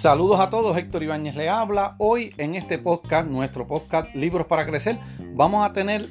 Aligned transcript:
Saludos 0.00 0.40
a 0.40 0.48
todos, 0.48 0.78
Héctor 0.78 1.02
Ibáñez 1.02 1.36
le 1.36 1.50
habla. 1.50 1.94
Hoy 1.98 2.32
en 2.38 2.54
este 2.54 2.78
podcast, 2.78 3.28
nuestro 3.28 3.66
podcast 3.66 4.14
Libros 4.14 4.46
para 4.46 4.64
Crecer, 4.64 4.98
vamos 5.34 5.62
a 5.62 5.74
tener 5.74 6.08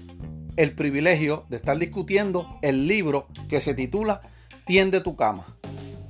el 0.58 0.76
privilegio 0.76 1.46
de 1.49 1.56
estar 1.56 1.76
discutiendo 1.79 2.60
el 2.62 2.87
libro 2.87 3.28
que 3.47 3.62
se 3.62 3.74
titula 3.74 4.22
Tiende 4.65 5.01
tu 5.01 5.15
cama. 5.15 5.44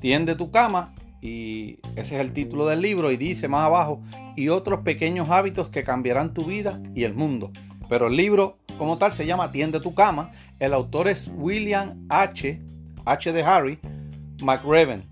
Tiende 0.01 0.35
tu 0.35 0.51
cama 0.51 0.93
y 1.21 1.79
ese 1.95 2.15
es 2.15 2.21
el 2.21 2.33
título 2.33 2.65
del 2.65 2.81
libro 2.81 3.11
y 3.11 3.17
dice 3.17 3.47
más 3.47 3.61
abajo 3.61 4.01
y 4.35 4.49
otros 4.49 4.81
pequeños 4.81 5.29
hábitos 5.29 5.69
que 5.69 5.83
cambiarán 5.83 6.33
tu 6.33 6.43
vida 6.43 6.81
y 6.95 7.05
el 7.05 7.13
mundo. 7.13 7.51
Pero 7.87 8.07
el 8.07 8.17
libro 8.17 8.57
como 8.77 8.97
tal 8.97 9.11
se 9.13 9.25
llama 9.25 9.53
Tiende 9.53 9.79
tu 9.79 9.93
cama. 9.93 10.31
El 10.59 10.73
autor 10.73 11.07
es 11.07 11.31
William 11.33 12.05
H. 12.09 12.59
H 13.09 13.33
de 13.33 13.43
Harry 13.43 13.79
McRaven. 14.41 15.03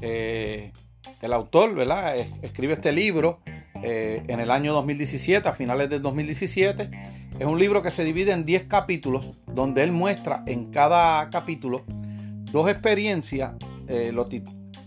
Eh, 0.00 0.72
el 1.20 1.32
autor, 1.32 1.74
¿verdad? 1.74 2.16
Escribe 2.42 2.74
este 2.74 2.92
libro 2.92 3.40
eh, 3.82 4.22
en 4.28 4.40
el 4.40 4.50
año 4.50 4.72
2017, 4.72 5.46
a 5.48 5.52
finales 5.52 5.90
del 5.90 6.02
2017. 6.02 6.90
Es 7.38 7.46
un 7.46 7.58
libro 7.58 7.82
que 7.82 7.90
se 7.90 8.04
divide 8.04 8.32
en 8.32 8.44
10 8.44 8.64
capítulos, 8.64 9.34
donde 9.46 9.82
él 9.82 9.92
muestra 9.92 10.42
en 10.46 10.70
cada 10.70 11.28
capítulo 11.30 11.82
dos 12.50 12.70
experiencias, 12.70 13.52
eh, 13.88 14.12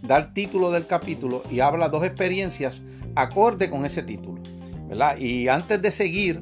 da 0.02 0.18
el 0.18 0.34
título 0.34 0.72
del 0.72 0.88
capítulo 0.88 1.44
y 1.52 1.60
habla 1.60 1.90
dos 1.90 2.04
experiencias 2.04 2.82
acorde 3.16 3.70
con 3.70 3.86
ese 3.86 4.02
título. 4.04 4.42
¿verdad? 4.88 5.18
Y 5.18 5.48
antes 5.48 5.82
de 5.82 5.92
seguir 5.92 6.42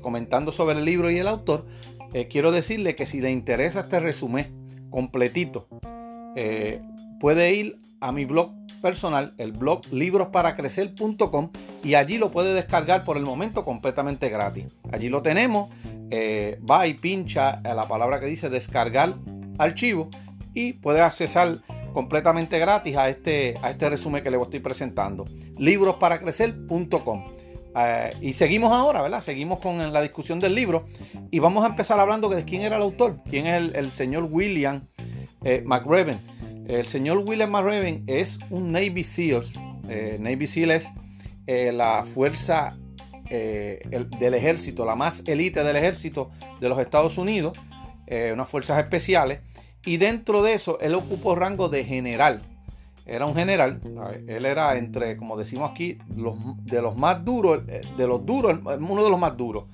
comentando 0.00 0.50
sobre 0.50 0.76
el 0.76 0.84
libro 0.84 1.08
y 1.08 1.18
el 1.18 1.28
autor, 1.28 1.64
quiero 2.30 2.50
decirle 2.50 2.96
que 2.96 3.06
si 3.06 3.20
le 3.20 3.30
interesa 3.30 3.80
este 3.80 4.00
resumen 4.00 4.57
completito, 4.90 5.66
puede 7.20 7.54
ir 7.54 7.78
a 8.00 8.12
mi 8.12 8.24
blog 8.24 8.52
personal, 8.80 9.34
el 9.38 9.52
blog 9.52 9.82
librosparacrecer.com 9.90 11.50
y 11.82 11.94
allí 11.94 12.18
lo 12.18 12.30
puede 12.30 12.54
descargar 12.54 13.04
por 13.04 13.16
el 13.16 13.24
momento 13.24 13.64
completamente 13.64 14.28
gratis. 14.28 14.66
Allí 14.92 15.08
lo 15.08 15.22
tenemos, 15.22 15.70
eh, 16.10 16.60
va 16.68 16.86
y 16.86 16.94
pincha 16.94 17.50
a 17.50 17.74
la 17.74 17.86
palabra 17.88 18.20
que 18.20 18.26
dice 18.26 18.48
descargar 18.48 19.14
archivo 19.58 20.08
y 20.54 20.74
puede 20.74 21.00
accesar 21.00 21.58
completamente 21.92 22.58
gratis 22.58 22.96
a 22.96 23.08
este, 23.08 23.56
a 23.62 23.70
este 23.70 23.88
resumen 23.88 24.22
que 24.22 24.30
le 24.30 24.40
estoy 24.40 24.60
presentando. 24.60 25.24
librosparacrecer.com. 25.58 27.24
Eh, 27.80 28.10
y 28.20 28.32
seguimos 28.32 28.72
ahora, 28.72 29.02
¿verdad? 29.02 29.20
Seguimos 29.20 29.60
con 29.60 29.92
la 29.92 30.02
discusión 30.02 30.40
del 30.40 30.54
libro 30.54 30.84
y 31.30 31.38
vamos 31.38 31.64
a 31.64 31.68
empezar 31.68 32.00
hablando 32.00 32.28
de 32.28 32.44
quién 32.44 32.62
era 32.62 32.76
el 32.76 32.82
autor, 32.82 33.18
quién 33.28 33.46
es 33.46 33.74
el, 33.74 33.90
señor 33.90 34.28
William 34.30 34.86
eh, 35.44 35.64
el 36.68 36.86
señor 36.86 37.18
William 37.18 37.50
McRaven 37.50 38.04
es 38.06 38.38
un 38.50 38.72
Navy 38.72 39.04
SEALs. 39.04 39.58
Eh, 39.88 40.18
Navy 40.20 40.46
SEAL 40.46 40.70
es 40.72 40.92
la 41.46 42.04
fuerza 42.04 42.76
del 43.30 44.34
ejército, 44.34 44.84
la 44.84 44.96
más 44.96 45.22
élite 45.26 45.62
del 45.62 45.76
ejército 45.76 46.30
de 46.60 46.68
los 46.68 46.78
Estados 46.78 47.16
Unidos, 47.16 47.56
unas 48.32 48.48
fuerzas 48.48 48.78
especiales. 48.80 49.40
Y 49.86 49.96
dentro 49.96 50.42
de 50.42 50.54
eso, 50.54 50.78
él 50.80 50.94
ocupó 50.94 51.34
rango 51.34 51.68
de 51.68 51.84
general. 51.84 52.42
Era 53.08 53.24
un 53.24 53.34
general, 53.34 53.80
él 54.26 54.44
era 54.44 54.76
entre, 54.76 55.16
como 55.16 55.36
decimos 55.36 55.70
aquí, 55.70 55.98
de 56.08 56.82
los 56.82 56.96
más 56.96 57.24
duros, 57.24 57.66
de 57.66 58.06
los 58.06 58.24
duros, 58.26 58.60
uno 58.64 59.02
de 59.02 59.10
los 59.10 59.18
más 59.18 59.36
duros. 59.36 59.64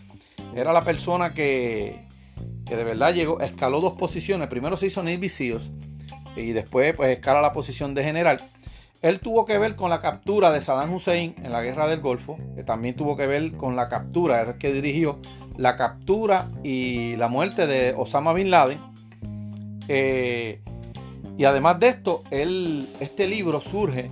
Era 0.55 0.73
la 0.73 0.85
persona 0.85 1.35
que, 1.35 2.07
que 2.65 2.77
de 2.77 2.85
verdad 2.85 3.13
llegó, 3.13 3.41
escaló 3.41 3.81
dos 3.81 3.95
posiciones. 3.95 4.49
Primero 4.49 4.77
se 4.77 4.87
hizo 4.87 5.03
Navy 5.03 5.29
SEALs 5.29 5.73
y 6.37 6.53
después 6.53 6.95
pues 6.95 7.11
escala 7.11 7.43
la 7.43 7.53
posición 7.53 7.95
de 7.95 8.05
general. 8.05 8.41
Él 9.03 9.21
tuvo 9.21 9.45
que 9.45 9.59
ver 9.59 9.77
con 9.77 9.91
la 9.91 10.01
captura 10.01 10.51
de 10.51 10.63
Saddam 10.63 10.95
Hussein 10.95 11.35
en 11.43 11.53
la 11.53 11.61
guerra 11.61 11.87
del 11.89 12.01
Golfo, 12.01 12.39
que 12.57 12.65
también 12.65 12.97
tuvo 12.97 13.17
que 13.17 13.27
ver 13.27 13.53
con 13.53 13.77
la 13.77 13.89
captura, 13.89 14.41
él 14.41 14.57
que 14.59 14.73
dirigió 14.73 15.19
la 15.59 15.77
captura 15.77 16.51
y 16.63 17.15
la 17.17 17.29
muerte 17.29 17.67
de 17.67 17.95
Osama 17.97 18.33
Bin 18.33 18.51
Laden. 18.51 18.81
Eh, 19.89 20.63
y 21.37 21.45
además 21.45 21.81
de 21.81 21.89
esto, 21.89 22.23
él, 22.31 22.89
este 23.01 23.27
libro 23.27 23.61
surge 23.61 24.11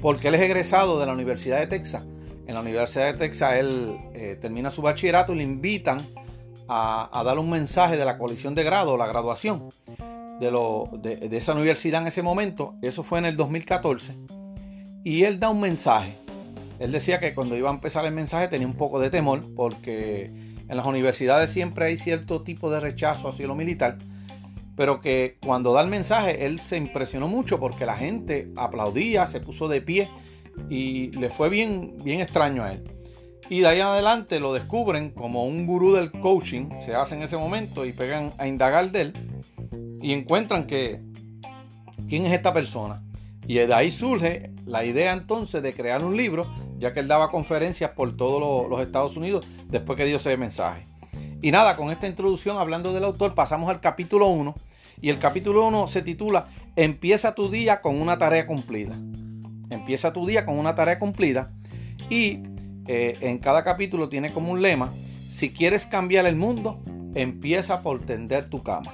porque 0.00 0.28
él 0.28 0.34
es 0.34 0.40
egresado 0.40 0.98
de 0.98 1.06
la 1.06 1.12
Universidad 1.12 1.58
de 1.58 1.66
Texas. 1.66 2.04
En 2.46 2.54
la 2.54 2.60
Universidad 2.60 3.12
de 3.12 3.14
Texas 3.14 3.54
él 3.54 3.96
eh, 4.14 4.36
termina 4.40 4.70
su 4.70 4.82
bachillerato 4.82 5.34
y 5.34 5.36
le 5.36 5.44
invitan 5.44 6.08
a, 6.68 7.22
dar 7.24 7.38
un 7.38 7.50
mensaje 7.50 7.96
de 7.96 8.04
la 8.04 8.16
coalición 8.16 8.54
de 8.54 8.62
grado, 8.62 8.96
la 8.96 9.06
graduación 9.06 9.70
de, 10.38 11.28
de, 11.28 11.36
esa 11.36 11.52
universidad 11.52 12.00
en 12.00 12.06
ese 12.06 12.22
momento, 12.22 12.74
eso 12.80 13.02
fue 13.02 13.18
en 13.18 13.24
el 13.24 13.36
2014, 13.36 14.14
y 15.02 15.24
él 15.24 15.40
da 15.40 15.50
un 15.50 15.60
mensaje. 15.60 16.16
Él 16.78 16.92
decía 16.92 17.18
que 17.18 17.34
cuando 17.34 17.56
iba 17.56 17.68
a 17.68 17.74
empezar 17.74 18.06
el 18.06 18.14
mensaje 18.14 18.48
tenía 18.48 18.68
un 18.68 18.76
poco 18.76 19.00
de 19.00 19.10
temor 19.10 19.42
porque 19.54 20.30
en 20.68 20.76
las 20.76 20.86
universidades 20.86 21.50
siempre 21.50 21.86
hay 21.86 21.96
cierto 21.96 22.42
tipo 22.42 22.70
de 22.70 22.80
rechazo 22.80 23.28
hacia 23.28 23.46
lo 23.48 23.54
militar, 23.54 23.98
pero 24.80 24.98
que 25.02 25.36
cuando 25.44 25.74
da 25.74 25.82
el 25.82 25.88
mensaje 25.88 26.46
él 26.46 26.58
se 26.58 26.78
impresionó 26.78 27.28
mucho 27.28 27.60
porque 27.60 27.84
la 27.84 27.98
gente 27.98 28.46
aplaudía, 28.56 29.26
se 29.26 29.38
puso 29.38 29.68
de 29.68 29.82
pie 29.82 30.08
y 30.70 31.10
le 31.10 31.28
fue 31.28 31.50
bien, 31.50 31.98
bien 32.02 32.22
extraño 32.22 32.62
a 32.62 32.72
él. 32.72 32.90
Y 33.50 33.60
de 33.60 33.66
ahí 33.66 33.80
en 33.80 33.88
adelante 33.88 34.40
lo 34.40 34.54
descubren 34.54 35.10
como 35.10 35.44
un 35.44 35.66
gurú 35.66 35.92
del 35.92 36.10
coaching, 36.10 36.70
se 36.80 36.94
hace 36.94 37.14
en 37.14 37.22
ese 37.22 37.36
momento 37.36 37.84
y 37.84 37.92
pegan 37.92 38.32
a 38.38 38.46
indagar 38.46 38.90
de 38.90 39.02
él 39.02 39.12
y 40.00 40.14
encuentran 40.14 40.66
que 40.66 41.02
quién 42.08 42.24
es 42.24 42.32
esta 42.32 42.54
persona. 42.54 43.02
Y 43.46 43.56
de 43.56 43.74
ahí 43.74 43.90
surge 43.90 44.50
la 44.64 44.86
idea 44.86 45.12
entonces 45.12 45.62
de 45.62 45.74
crear 45.74 46.02
un 46.02 46.16
libro, 46.16 46.50
ya 46.78 46.94
que 46.94 47.00
él 47.00 47.06
daba 47.06 47.30
conferencias 47.30 47.90
por 47.90 48.16
todos 48.16 48.66
los 48.70 48.80
Estados 48.80 49.14
Unidos 49.18 49.46
después 49.68 49.98
que 49.98 50.06
dio 50.06 50.16
ese 50.16 50.38
mensaje. 50.38 50.84
Y 51.42 51.50
nada, 51.50 51.76
con 51.76 51.90
esta 51.90 52.06
introducción 52.06 52.56
hablando 52.56 52.94
del 52.94 53.04
autor, 53.04 53.34
pasamos 53.34 53.68
al 53.68 53.80
capítulo 53.80 54.28
1. 54.28 54.54
Y 55.02 55.08
el 55.08 55.18
capítulo 55.18 55.66
1 55.66 55.86
se 55.86 56.02
titula 56.02 56.48
Empieza 56.76 57.34
tu 57.34 57.50
día 57.50 57.80
con 57.80 58.00
una 58.00 58.18
tarea 58.18 58.46
cumplida. 58.46 58.96
Empieza 59.70 60.12
tu 60.12 60.26
día 60.26 60.44
con 60.44 60.58
una 60.58 60.74
tarea 60.74 60.98
cumplida. 60.98 61.50
Y 62.08 62.40
eh, 62.86 63.16
en 63.20 63.38
cada 63.38 63.64
capítulo 63.64 64.08
tiene 64.08 64.32
como 64.32 64.52
un 64.52 64.62
lema, 64.62 64.92
si 65.28 65.50
quieres 65.50 65.86
cambiar 65.86 66.26
el 66.26 66.36
mundo, 66.36 66.82
empieza 67.14 67.82
por 67.82 68.02
tender 68.02 68.50
tu 68.50 68.62
cama. 68.62 68.92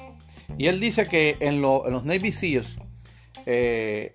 Y 0.59 0.67
él 0.67 0.81
dice 0.81 1.07
que 1.07 1.37
en, 1.41 1.61
los 1.61 2.05
Navy 2.05 2.31
SEALs 2.31 2.79
eh, 3.47 4.15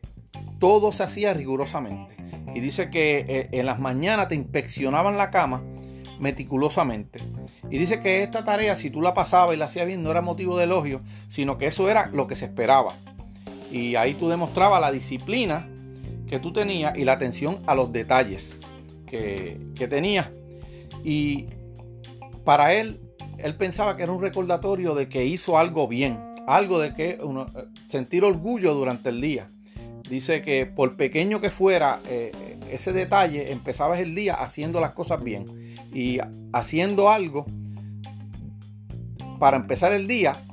todo 0.60 0.92
se 0.92 1.04
hacía 1.04 1.34
rigurosamente. 1.34 2.16
Y 2.54 2.60
dice 2.60 2.90
que 2.90 3.26
eh, 3.28 3.50
en 3.52 3.66
las 3.66 3.80
mañanas 3.80 4.28
te 4.28 4.36
inspeccionaban 4.36 5.18
la 5.18 5.32
cama 5.32 5.64
meticulosamente. 6.22 7.20
Y 7.70 7.78
dice 7.78 8.02
que 8.02 8.24
esta 8.24 8.46
tarea, 8.46 8.76
si 8.76 8.90
tú 8.90 9.02
la 9.02 9.14
pasabas 9.14 9.56
y 9.56 9.58
la 9.58 9.66
hacías 9.66 9.86
bien, 9.86 10.04
no 10.04 10.12
era 10.12 10.22
motivo 10.22 10.58
de 10.58 10.64
elogio, 10.64 11.02
sino 11.28 11.58
que 11.58 11.66
eso 11.68 11.90
era 11.90 12.08
lo 12.08 12.28
que 12.28 12.36
se 12.36 12.46
esperaba. 12.46 12.94
Y 13.70 13.96
ahí 13.96 14.14
tú 14.14 14.30
demostrabas 14.30 14.80
la 14.80 14.92
disciplina 14.92 15.68
que 16.28 16.40
tú 16.40 16.54
tenías 16.54 16.98
y 16.98 17.04
la 17.04 17.14
atención 17.14 17.62
a 17.68 17.76
los 17.76 17.92
detalles 17.92 18.60
que, 19.08 19.60
que 19.76 19.88
tenías. 19.88 20.30
Y 21.04 21.48
para 22.46 22.74
él, 22.74 23.02
él 23.38 23.56
pensaba 23.56 23.98
que 23.98 24.04
era 24.04 24.12
un 24.12 24.22
recordatorio 24.22 24.96
de 24.96 25.10
que 25.10 25.26
hizo 25.26 25.58
algo 25.58 25.88
bien 25.88 26.32
algo 26.48 26.80
de 26.80 26.94
que 26.94 27.18
uno, 27.22 27.46
eh, 27.56 27.66
sentir 27.88 28.24
orgullo 28.24 28.74
durante 28.74 29.10
el 29.10 29.22
día. 29.22 29.48
Dice 30.10 30.42
que 30.42 30.66
por 30.66 30.98
pequeño 30.98 31.40
que 31.40 31.50
fuera 31.50 32.00
eh, 32.10 32.32
ese 32.70 32.92
detalle, 32.92 33.52
empezabas 33.52 34.00
el 34.00 34.14
día 34.14 34.36
haciendo 34.36 34.82
las 34.82 34.94
cosas 34.94 35.24
bien 35.24 35.46
y 35.94 36.20
haciendo 36.54 37.10
algo 37.10 37.46
para 39.40 39.58
empezar 39.58 39.92
el 39.94 40.08
día 40.08 40.44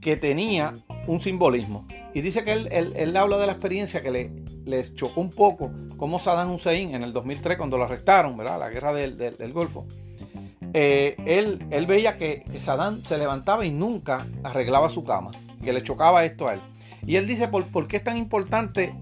que 0.00 0.16
tenía 0.16 0.72
un 1.06 1.20
simbolismo. 1.20 1.86
Y 2.14 2.22
dice 2.22 2.44
que 2.44 2.52
él, 2.52 2.68
él, 2.70 3.16
habla 3.16 3.38
de 3.38 3.46
la 3.46 3.52
experiencia 3.52 4.02
que 4.02 4.10
le, 4.10 4.30
les 4.64 4.94
chocó 4.94 5.20
un 5.20 5.30
poco 5.30 5.70
como 5.96 6.18
Saddam 6.18 6.52
Hussein 6.52 6.94
en 6.94 7.02
el 7.02 7.12
2003 7.12 7.56
cuando 7.56 7.76
lo 7.76 7.84
arrestaron, 7.84 8.36
¿verdad? 8.36 8.58
La 8.58 8.70
guerra 8.70 8.92
del, 8.92 9.16
del 9.16 9.52
Golfo 9.52 9.86
eh, 10.72 11.16
él, 11.26 11.64
él, 11.70 11.86
veía 11.86 12.16
que 12.16 12.44
Saddam 12.58 13.02
se 13.02 13.18
levantaba 13.18 13.66
y 13.66 13.72
nunca 13.72 14.26
arreglaba 14.44 14.88
su 14.88 15.04
cama, 15.04 15.30
que 15.62 15.72
le 15.72 15.82
chocaba 15.82 16.24
esto 16.24 16.48
a 16.48 16.54
él. 16.54 16.60
Y 17.06 17.16
él 17.16 17.26
dice, 17.26 17.48
¿por, 17.48 17.64
¿por 17.66 17.88
qué 17.88 17.96
es 17.96 18.04
tan 18.04 18.16
importante 18.16 18.94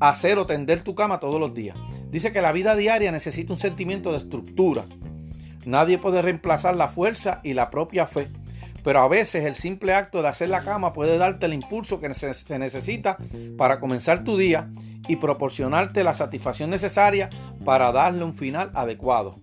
hacer 0.00 0.38
o 0.38 0.46
tender 0.46 0.82
tu 0.82 0.94
cama 0.94 1.20
todos 1.20 1.38
los 1.38 1.54
días? 1.54 1.76
Dice 2.10 2.32
que 2.32 2.42
la 2.42 2.52
vida 2.52 2.74
diaria 2.74 3.12
necesita 3.12 3.52
un 3.52 3.58
sentimiento 3.58 4.10
de 4.12 4.18
estructura. 4.18 4.86
Nadie 5.68 5.98
puede 5.98 6.22
reemplazar 6.22 6.78
la 6.78 6.88
fuerza 6.88 7.40
y 7.44 7.52
la 7.52 7.68
propia 7.68 8.06
fe. 8.06 8.28
Pero 8.82 9.00
a 9.00 9.08
veces 9.08 9.44
el 9.44 9.54
simple 9.54 9.92
acto 9.92 10.22
de 10.22 10.28
hacer 10.28 10.48
la 10.48 10.62
cama 10.62 10.94
puede 10.94 11.18
darte 11.18 11.44
el 11.44 11.52
impulso 11.52 12.00
que 12.00 12.14
se 12.14 12.58
necesita 12.58 13.18
para 13.58 13.78
comenzar 13.78 14.24
tu 14.24 14.38
día 14.38 14.70
y 15.08 15.16
proporcionarte 15.16 16.04
la 16.04 16.14
satisfacción 16.14 16.70
necesaria 16.70 17.28
para 17.66 17.92
darle 17.92 18.24
un 18.24 18.34
final 18.34 18.70
adecuado. 18.72 19.40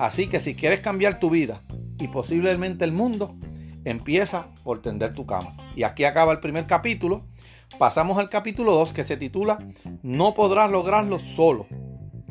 Así 0.00 0.26
que 0.26 0.40
si 0.40 0.56
quieres 0.56 0.80
cambiar 0.80 1.20
tu 1.20 1.30
vida 1.30 1.62
y 2.00 2.08
posiblemente 2.08 2.84
el 2.84 2.90
mundo, 2.90 3.36
empieza 3.84 4.48
por 4.64 4.82
tender 4.82 5.14
tu 5.14 5.26
cama. 5.26 5.56
Y 5.76 5.84
aquí 5.84 6.02
acaba 6.02 6.32
el 6.32 6.40
primer 6.40 6.66
capítulo. 6.66 7.24
Pasamos 7.78 8.18
al 8.18 8.28
capítulo 8.28 8.72
2 8.72 8.92
que 8.92 9.04
se 9.04 9.16
titula 9.16 9.60
No 10.02 10.34
podrás 10.34 10.72
lograrlo 10.72 11.20
solo. 11.20 11.68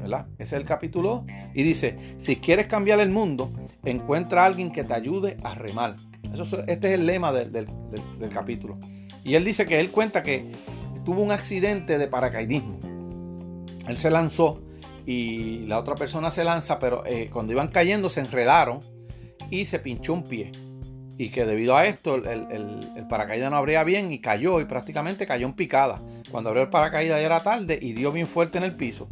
Ese 0.04 0.28
es 0.40 0.54
el 0.54 0.64
capítulo 0.64 1.26
2. 1.28 1.36
Y 1.54 1.64
dice, 1.64 1.98
si 2.18 2.38
quieres 2.38 2.68
cambiar 2.68 3.00
el 3.00 3.10
mundo, 3.10 3.52
encuentra 3.84 4.44
a 4.44 4.46
alguien 4.46 4.72
que 4.72 4.84
te 4.84 4.94
ayude 4.94 5.38
a 5.44 5.56
remar. 5.56 5.96
Eso, 6.34 6.44
este 6.68 6.94
es 6.94 7.00
el 7.00 7.06
lema 7.06 7.32
del, 7.32 7.68
capítulo. 8.32 8.78
Y 9.24 9.36
él 9.36 9.44
dice 9.44 9.66
que 9.66 9.80
él 9.80 9.92
cuenta 9.92 10.24
que 10.24 10.52
tuvo 11.04 11.22
un 11.22 11.32
accidente 11.32 11.98
de 11.98 12.08
paracaidismo. 12.08 12.80
Él 13.88 13.98
se 13.98 14.12
lanzó 14.12 14.62
y 15.06 15.66
la 15.68 15.80
otra 15.80 15.96
persona 15.96 16.30
se 16.30 16.44
lanza, 16.44 16.80
pero 16.80 17.06
eh, 17.06 17.30
cuando 17.32 17.54
iban 17.54 17.70
cayendo 17.70 18.10
se 18.10 18.20
enredaron 18.20 18.82
y 19.50 19.66
se 19.66 19.80
pinchó 19.80 20.14
un 20.14 20.24
pie. 20.24 20.52
Y 21.18 21.30
que 21.30 21.46
debido 21.46 21.76
a 21.76 21.86
esto 21.88 22.16
el, 22.16 22.48
el, 22.52 23.08
paracaídas 23.08 23.50
no 23.50 23.58
abría 23.58 23.84
bien 23.84 24.12
y 24.12 24.20
cayó 24.20 24.62
y 24.62 24.66
prácticamente 24.66 25.26
cayó 25.26 25.48
en 25.48 25.54
picada. 25.54 26.00
Cuando 26.30 26.50
abrió 26.50 26.64
el 26.64 26.70
paracaídas 26.70 27.20
ya 27.20 27.26
era 27.26 27.42
tarde 27.42 27.80
y 27.82 27.94
dio 27.94 28.12
bien 28.12 28.28
fuerte 28.28 28.60
en 28.60 28.66
el 28.66 28.76
piso. 28.76 29.08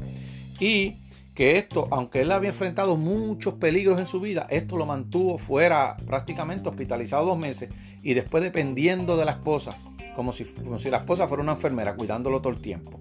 Y 0.59 0.97
que 1.33 1.57
esto, 1.57 1.87
aunque 1.91 2.21
él 2.21 2.31
había 2.31 2.49
enfrentado 2.49 2.95
muchos 2.95 3.55
peligros 3.55 3.99
en 3.99 4.07
su 4.07 4.21
vida, 4.21 4.47
esto 4.49 4.77
lo 4.77 4.85
mantuvo 4.85 5.37
fuera 5.37 5.97
prácticamente 6.07 6.69
hospitalizado 6.69 7.25
dos 7.25 7.37
meses 7.37 7.69
y 8.01 8.13
después 8.13 8.41
dependiendo 8.41 9.17
de 9.17 9.25
la 9.25 9.31
esposa, 9.31 9.77
como 10.15 10.31
si, 10.31 10.45
si 10.45 10.89
la 10.89 10.97
esposa 10.97 11.27
fuera 11.27 11.43
una 11.43 11.53
enfermera, 11.53 11.95
cuidándolo 11.95 12.39
todo 12.39 12.53
el 12.53 12.61
tiempo. 12.61 12.99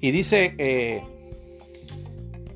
Y 0.00 0.12
dice 0.12 0.54
eh, 0.58 1.02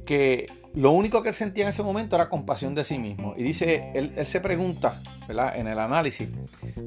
que 0.04 0.46
lo 0.74 0.92
único 0.92 1.22
que 1.22 1.30
él 1.30 1.34
sentía 1.34 1.64
en 1.64 1.70
ese 1.70 1.82
momento 1.82 2.16
era 2.16 2.28
compasión 2.28 2.74
de 2.74 2.84
sí 2.84 2.98
mismo. 2.98 3.34
Y 3.36 3.42
dice, 3.42 3.90
él, 3.94 4.12
se 4.26 4.40
pregunta, 4.40 5.00
¿verdad? 5.26 5.56
En 5.56 5.66
el 5.66 5.78
análisis, 5.78 6.28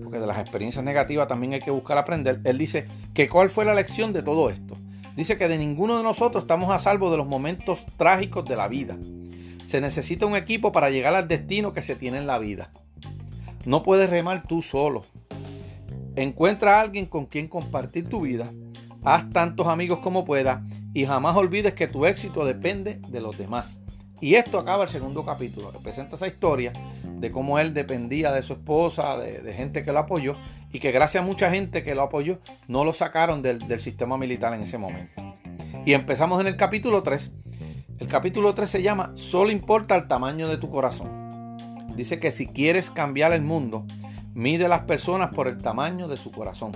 porque 0.04 0.20
de 0.20 0.28
las 0.28 0.38
experiencias 0.38 0.86
negativas 0.86 1.28
también 1.28 1.54
hay 1.54 1.60
que 1.60 1.72
buscar 1.72 1.98
aprender, 1.98 2.40
él 2.44 2.58
dice 2.58 2.86
que 3.14 3.28
cuál 3.28 3.50
fue 3.50 3.66
la 3.66 3.74
lección 3.74 4.14
de 4.14 4.22
todo 4.22 4.50
esto. 4.50 4.78
Dice 5.20 5.38
que 5.38 5.50
de 5.50 5.58
ninguno 5.58 5.98
de 5.98 6.04
nosotros 6.04 6.44
estamos 6.44 6.72
a 6.72 6.80
salvo 6.80 7.12
de 7.12 7.18
los 7.18 7.28
momentos 7.28 7.86
trágicos 7.98 8.46
de 8.46 8.56
la 8.56 8.70
vida. 8.70 8.96
Se 9.66 9.82
necesita 9.82 10.26
un 10.26 10.38
equipo 10.38 10.72
para 10.72 10.90
llegar 10.90 11.14
al 11.14 11.28
destino 11.28 11.74
que 11.74 11.82
se 11.82 11.98
tiene 11.98 12.20
en 12.20 12.26
la 12.26 12.40
vida. 12.40 12.72
No 13.66 13.84
puedes 13.84 14.10
remar 14.10 14.48
tú 14.48 14.62
solo. 14.62 15.04
Encuentra 16.16 16.78
a 16.78 16.82
alguien 16.82 17.06
con 17.06 17.26
quien 17.26 17.50
compartir 17.50 18.08
tu 18.08 18.22
vida. 18.22 18.48
Haz 19.04 19.30
tantos 19.32 19.68
amigos 19.68 20.00
como 20.00 20.24
puedas 20.24 20.62
y 20.94 21.06
jamás 21.06 21.36
olvides 21.36 21.74
que 21.74 21.90
tu 21.90 22.06
éxito 22.06 22.46
depende 22.46 23.02
de 23.10 23.20
los 23.20 23.38
demás. 23.38 23.82
Y 24.22 24.36
esto 24.36 24.58
acaba 24.58 24.84
el 24.84 24.90
segundo 24.90 25.26
capítulo, 25.26 25.74
que 25.74 25.80
presenta 25.80 26.16
esa 26.16 26.28
historia 26.28 26.74
de 27.04 27.32
cómo 27.32 27.60
él 27.60 27.74
dependía 27.74 28.32
de 28.32 28.42
su 28.42 28.54
esposa, 28.54 29.18
de, 29.18 29.54
gente 29.54 29.84
que 29.84 29.92
lo 29.92 30.00
apoyó, 30.00 30.36
y 30.72 30.80
que 30.80 30.92
gracias 30.92 31.24
a 31.24 31.26
mucha 31.26 31.50
gente 31.50 31.84
que 31.84 31.96
lo 31.96 32.04
apoyó, 32.04 32.40
no 32.68 32.84
lo 32.84 32.94
sacaron 32.94 33.42
del, 33.42 33.60
del 33.60 33.82
sistema 33.82 34.18
militar 34.18 34.54
en 34.54 34.62
ese 34.62 34.78
momento. 34.78 35.22
Y 35.86 35.94
empezamos 35.94 36.40
en 36.42 36.48
el 36.48 36.56
capítulo 36.56 37.04
3. 37.04 37.32
El 38.00 38.08
capítulo 38.08 38.54
3 38.54 38.70
se 38.70 38.82
llama 38.82 39.12
Solo 39.16 39.52
importa 39.52 39.96
el 39.96 40.08
tamaño 40.08 40.48
de 40.48 40.58
tu 40.58 40.70
corazón. 40.70 41.10
Dice 41.96 42.20
que 42.20 42.32
si 42.32 42.48
quieres 42.48 42.90
cambiar 42.90 43.34
el 43.34 43.42
mundo, 43.42 43.86
mide 44.34 44.68
las 44.70 44.82
personas 44.84 45.34
por 45.34 45.48
el 45.48 45.58
tamaño 45.58 46.08
de 46.08 46.18
su 46.18 46.32
corazón. 46.32 46.72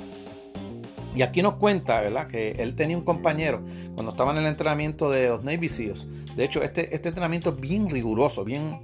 Y 1.16 1.22
aquí 1.22 1.42
nos 1.42 1.56
cuenta, 1.56 2.02
¿verdad? 2.02 2.28
Que 2.28 2.52
él 2.60 2.76
tenía 2.76 2.98
un 2.98 3.04
compañero 3.04 3.62
cuando 3.94 4.12
estaba 4.12 4.32
en 4.32 4.40
el 4.40 4.48
entrenamiento 4.48 5.12
de 5.12 5.30
los 5.30 5.44
Navy 5.44 5.70
SEALs. 5.70 6.08
De 6.36 6.44
hecho, 6.44 6.64
este, 6.64 6.94
este 6.94 7.10
entrenamiento 7.10 7.52
es 7.52 7.60
bien 7.60 7.90
riguroso, 7.90 8.44
bien, 8.44 8.80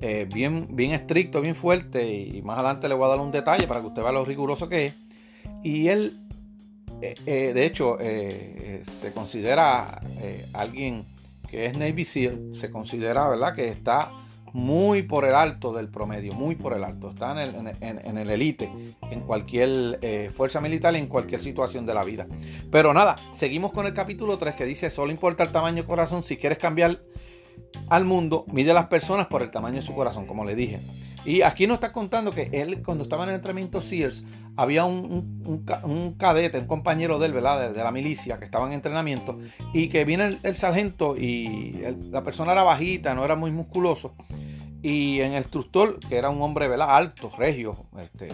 eh, 0.00 0.28
bien, 0.32 0.68
bien 0.70 0.92
estricto, 0.92 1.40
bien 1.40 1.54
fuerte. 1.54 2.10
Y 2.12 2.42
más 2.42 2.58
adelante 2.58 2.88
le 2.88 2.94
voy 2.94 3.06
a 3.06 3.08
dar 3.08 3.20
un 3.20 3.32
detalle 3.32 3.66
para 3.66 3.80
que 3.80 3.86
usted 3.86 4.02
vea 4.02 4.12
lo 4.12 4.24
riguroso 4.24 4.68
que 4.68 4.86
es. 4.86 4.94
Y 5.62 5.88
él, 5.88 6.18
eh, 7.00 7.14
eh, 7.26 7.52
de 7.54 7.66
hecho, 7.66 7.98
se 7.98 9.12
considera 9.12 10.00
alguien 10.52 11.04
que 11.48 11.66
es 11.66 11.76
Navy 11.76 12.04
SEAL, 12.04 12.54
se 12.54 12.70
considera, 12.70 13.28
¿verdad? 13.28 13.54
Que 13.54 13.68
está 13.68 14.10
muy 14.52 15.02
por 15.02 15.24
el 15.24 15.34
alto 15.34 15.72
del 15.72 15.88
promedio, 15.88 16.32
muy 16.32 16.54
por 16.54 16.74
el 16.74 16.84
alto. 16.84 17.10
Está 17.10 17.32
en 17.32 17.38
el, 17.56 17.76
en, 17.80 18.18
el 18.18 18.30
elite, 18.30 18.70
en 19.10 19.20
cualquier 19.20 20.30
fuerza 20.32 20.60
militar, 20.60 20.94
en 20.96 21.06
cualquier 21.06 21.40
situación 21.40 21.86
de 21.86 21.94
la 21.94 22.04
vida. 22.04 22.26
Pero 22.70 22.92
nada, 22.94 23.16
seguimos 23.32 23.72
con 23.72 23.86
el 23.86 23.94
capítulo 23.94 24.38
3 24.38 24.54
que 24.54 24.64
dice, 24.64 24.90
solo 24.90 25.10
importa 25.10 25.44
el 25.44 25.52
tamaño 25.52 25.84
corazón. 25.84 26.22
Si 26.22 26.36
quieres 26.36 26.58
cambiar 26.58 26.98
al 27.88 28.04
mundo, 28.04 28.44
mide 28.48 28.72
las 28.72 28.86
personas 28.86 29.26
por 29.26 29.42
el 29.42 29.50
tamaño 29.50 29.76
de 29.76 29.82
su 29.82 29.94
corazón, 29.94 30.26
como 30.26 30.44
le 30.44 30.54
dije. 30.54 30.80
Y 31.24 31.40
aquí 31.40 31.66
nos 31.66 31.76
está 31.76 31.90
contando 31.90 32.30
que 32.32 32.50
él, 32.52 32.82
cuando 32.82 33.02
estaba 33.02 33.24
en 33.24 33.30
el 33.30 33.36
entrenamiento 33.36 33.80
Sears, 33.80 34.24
había 34.56 34.84
un, 34.84 35.64
cadete, 36.18 36.58
un 36.58 36.66
compañero 36.66 37.18
de 37.18 37.26
él, 37.26 37.32
¿verdad? 37.32 37.72
De, 37.72 37.82
la 37.82 37.90
milicia, 37.90 38.38
que 38.38 38.44
estaba 38.44 38.66
en 38.66 38.74
entrenamiento, 38.74 39.38
y 39.72 39.88
que 39.88 40.04
viene 40.04 40.38
el, 40.42 40.56
sargento 40.56 41.16
y 41.16 41.82
la 42.10 42.22
persona 42.22 42.52
era 42.52 42.62
bajita, 42.62 43.14
no 43.14 43.24
era 43.24 43.36
muy 43.36 43.50
musculoso. 43.50 44.14
Y 44.82 45.20
en 45.20 45.32
el 45.32 45.38
instructor, 45.38 45.98
que 45.98 46.16
era 46.18 46.28
un 46.28 46.42
hombre 46.42 46.68
¿verdad? 46.68 46.94
alto, 46.94 47.30
regio, 47.38 47.74
este, 47.98 48.28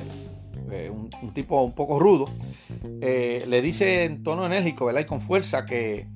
eh, 0.73 0.91
un, 0.91 1.33
tipo 1.33 1.63
un 1.63 1.73
poco 1.73 2.01
rudo, 2.01 2.29
eh, 3.01 3.45
le 3.47 3.63
dice 3.63 4.03
en 4.03 4.25
tono 4.25 4.45
enérgico 4.47 4.87
¿verdad? 4.87 5.03
y 5.03 5.05
con 5.05 5.21
fuerza 5.21 5.65
que, 5.65 6.09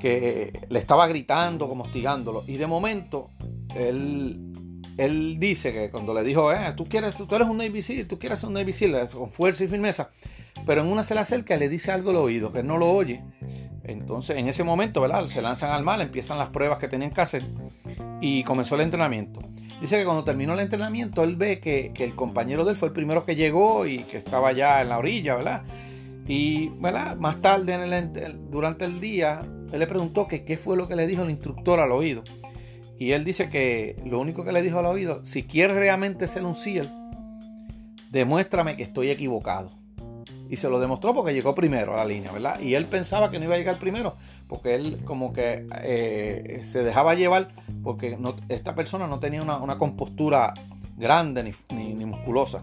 que 0.00 0.66
le 0.68 0.78
estaba 0.78 1.06
gritando, 1.06 1.68
como 1.68 1.84
hostigándolo. 1.84 2.42
Y 2.46 2.56
de 2.56 2.66
momento, 2.66 3.30
él, 3.74 4.52
él 4.96 5.38
dice 5.38 5.72
que 5.72 5.90
cuando 5.90 6.12
le 6.12 6.24
dijo, 6.24 6.52
eh, 6.52 6.72
tú, 6.76 6.86
quieres, 6.86 7.14
tú 7.16 7.32
eres 7.34 7.48
un 7.48 7.58
Navy 7.58 7.82
tú 8.04 8.18
quieres 8.18 8.40
ser 8.40 8.48
un 8.48 8.54
Navy 8.54 8.72
con 9.12 9.30
fuerza 9.30 9.64
y 9.64 9.68
firmeza, 9.68 10.08
pero 10.66 10.82
en 10.82 10.88
una 10.88 11.04
se 11.04 11.14
le 11.14 11.20
acerca 11.20 11.56
y 11.56 11.60
le 11.60 11.68
dice 11.68 11.92
algo 11.92 12.10
al 12.10 12.16
oído, 12.16 12.52
que 12.52 12.60
él 12.60 12.66
no 12.66 12.78
lo 12.78 12.90
oye. 12.90 13.22
Entonces, 13.84 14.36
en 14.36 14.48
ese 14.48 14.62
momento, 14.62 15.00
¿verdad? 15.00 15.26
Se 15.28 15.42
lanzan 15.42 15.70
al 15.70 15.82
mal, 15.82 16.00
empiezan 16.00 16.38
las 16.38 16.50
pruebas 16.50 16.78
que 16.78 16.88
tenían 16.88 17.10
que 17.10 17.20
hacer 17.20 17.44
y 18.20 18.44
comenzó 18.44 18.74
el 18.74 18.82
entrenamiento. 18.82 19.40
Dice 19.80 19.96
que 19.98 20.04
cuando 20.04 20.24
terminó 20.24 20.52
el 20.52 20.60
entrenamiento, 20.60 21.24
él 21.24 21.36
ve 21.36 21.58
que, 21.58 21.92
el 21.96 22.14
compañero 22.14 22.64
de 22.64 22.72
él 22.72 22.76
fue 22.76 22.88
el 22.88 22.94
primero 22.94 23.24
que 23.24 23.34
llegó 23.34 23.86
y 23.86 24.00
que 24.00 24.18
estaba 24.18 24.52
ya 24.52 24.82
en 24.82 24.90
la 24.90 24.98
orilla, 24.98 25.36
¿verdad? 25.36 25.62
Y, 26.28 26.68
¿verdad? 26.80 27.16
Más 27.16 27.40
tarde, 27.40 27.74
durante 28.50 28.84
el 28.84 29.00
día, 29.00 29.40
él 29.72 29.78
le 29.78 29.86
preguntó 29.86 30.26
que 30.26 30.44
qué 30.44 30.56
fue 30.56 30.76
lo 30.76 30.88
que 30.88 30.96
le 30.96 31.06
dijo 31.06 31.22
el 31.22 31.30
instructor 31.30 31.80
al 31.80 31.92
oído. 31.92 32.22
Y 32.98 33.12
él 33.12 33.24
dice 33.24 33.48
que 33.48 33.96
lo 34.04 34.20
único 34.20 34.44
que 34.44 34.52
le 34.52 34.62
dijo 34.62 34.78
al 34.78 34.86
oído, 34.86 35.24
si 35.24 35.44
quieres 35.44 35.76
realmente 35.76 36.28
ser 36.28 36.44
un 36.44 36.54
SEAL, 36.54 36.92
demuéstrame 38.10 38.76
que 38.76 38.82
estoy 38.82 39.10
equivocado. 39.10 39.70
Y 40.50 40.56
se 40.56 40.68
lo 40.68 40.80
demostró 40.80 41.14
porque 41.14 41.32
llegó 41.32 41.54
primero 41.54 41.94
a 41.94 41.98
la 41.98 42.04
línea, 42.04 42.32
¿verdad? 42.32 42.60
Y 42.60 42.74
él 42.74 42.86
pensaba 42.86 43.30
que 43.30 43.38
no 43.38 43.44
iba 43.44 43.54
a 43.54 43.58
llegar 43.58 43.78
primero, 43.78 44.16
porque 44.48 44.74
él 44.74 44.98
como 45.04 45.32
que 45.32 45.64
eh, 45.82 46.62
se 46.64 46.82
dejaba 46.82 47.14
llevar, 47.14 47.48
porque 47.84 48.18
esta 48.48 48.74
persona 48.74 49.06
no 49.06 49.20
tenía 49.20 49.42
una, 49.42 49.78
compostura 49.78 50.52
grande 50.98 51.54
ni, 51.70 52.04
musculosa. 52.04 52.62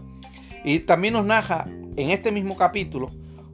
Y 0.64 0.80
también 0.80 1.14
nos 1.14 1.24
narra 1.24 1.66
en 1.96 2.10
este 2.10 2.30
mismo 2.30 2.56
capítulo 2.56 3.10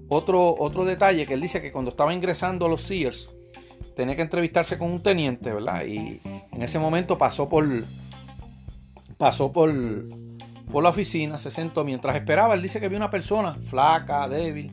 otro, 0.08 0.54
otro 0.58 0.84
detalle 0.84 1.26
que 1.26 1.34
él 1.34 1.40
dice 1.40 1.62
que 1.62 1.72
cuando 1.72 1.92
estaba 1.92 2.12
ingresando 2.12 2.66
a 2.66 2.68
los 2.68 2.82
Sears, 2.82 3.30
tenía 3.94 4.16
que 4.16 4.22
entrevistarse 4.22 4.78
con 4.78 4.90
un 4.90 5.02
teniente, 5.02 5.52
¿verdad? 5.52 5.84
Y 5.86 6.20
en 6.24 6.62
ese 6.62 6.78
momento 6.78 7.18
pasó 7.18 7.48
por 7.48 7.66
pasó 9.18 9.52
por 9.52 9.72
por 10.70 10.82
la 10.82 10.88
oficina, 10.88 11.38
se 11.38 11.50
sentó 11.50 11.84
mientras 11.84 12.16
esperaba. 12.16 12.54
Él 12.54 12.62
dice 12.62 12.80
que 12.80 12.88
vio 12.88 12.98
una 12.98 13.10
persona 13.10 13.54
flaca, 13.54 14.28
débil, 14.28 14.72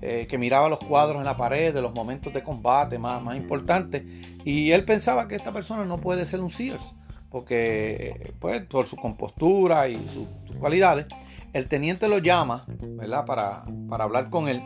eh, 0.00 0.26
que 0.28 0.38
miraba 0.38 0.68
los 0.68 0.78
cuadros 0.78 1.18
en 1.18 1.24
la 1.24 1.36
pared 1.36 1.74
de 1.74 1.82
los 1.82 1.94
momentos 1.94 2.32
de 2.32 2.42
combate 2.42 2.98
más, 2.98 3.22
más 3.22 3.36
importantes. 3.36 4.04
Y 4.44 4.70
él 4.70 4.84
pensaba 4.84 5.28
que 5.28 5.34
esta 5.34 5.52
persona 5.52 5.84
no 5.84 5.98
puede 5.98 6.26
ser 6.26 6.40
un 6.40 6.50
Sears, 6.50 6.94
porque 7.30 8.32
pues, 8.38 8.66
por 8.66 8.86
su 8.86 8.96
compostura 8.96 9.88
y 9.88 10.08
sus 10.08 10.26
cualidades. 10.58 11.06
El 11.52 11.68
teniente 11.68 12.08
lo 12.08 12.18
llama, 12.18 12.64
¿verdad? 12.66 13.24
Para, 13.24 13.64
para 13.88 14.04
hablar 14.04 14.28
con 14.28 14.48
él, 14.48 14.62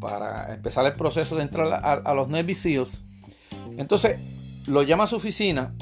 para 0.00 0.54
empezar 0.54 0.86
el 0.86 0.92
proceso 0.92 1.36
de 1.36 1.42
entrar 1.42 1.80
a, 1.82 2.14
los 2.14 2.28
Navy 2.28 2.54
SEALs. 2.54 3.02
Entonces 3.76 4.18
lo 4.66 4.82
llama 4.82 5.04
a 5.04 5.06
su 5.06 5.16
oficina 5.16 5.72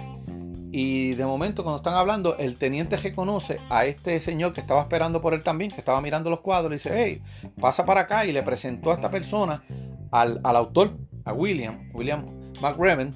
y 0.76 1.14
de 1.14 1.24
momento, 1.24 1.62
cuando 1.62 1.76
están 1.76 1.94
hablando, 1.94 2.36
el 2.36 2.56
teniente 2.56 2.96
reconoce 2.96 3.60
a 3.70 3.84
este 3.84 4.20
señor 4.20 4.52
que 4.52 4.60
estaba 4.60 4.80
esperando 4.80 5.20
por 5.20 5.32
él 5.32 5.44
también, 5.44 5.70
que 5.70 5.76
estaba 5.76 6.00
mirando 6.00 6.30
los 6.30 6.40
cuadros, 6.40 6.72
y 6.72 6.74
dice, 6.74 6.90
hey, 6.92 7.22
pasa 7.60 7.86
para 7.86 8.00
acá. 8.00 8.26
Y 8.26 8.32
le 8.32 8.42
presentó 8.42 8.90
a 8.90 8.94
esta 8.94 9.08
persona 9.08 9.62
al, 10.10 10.40
autor, 10.42 10.96
a 11.24 11.32
William, 11.32 11.78
William 11.94 12.26
McReven, 12.60 13.12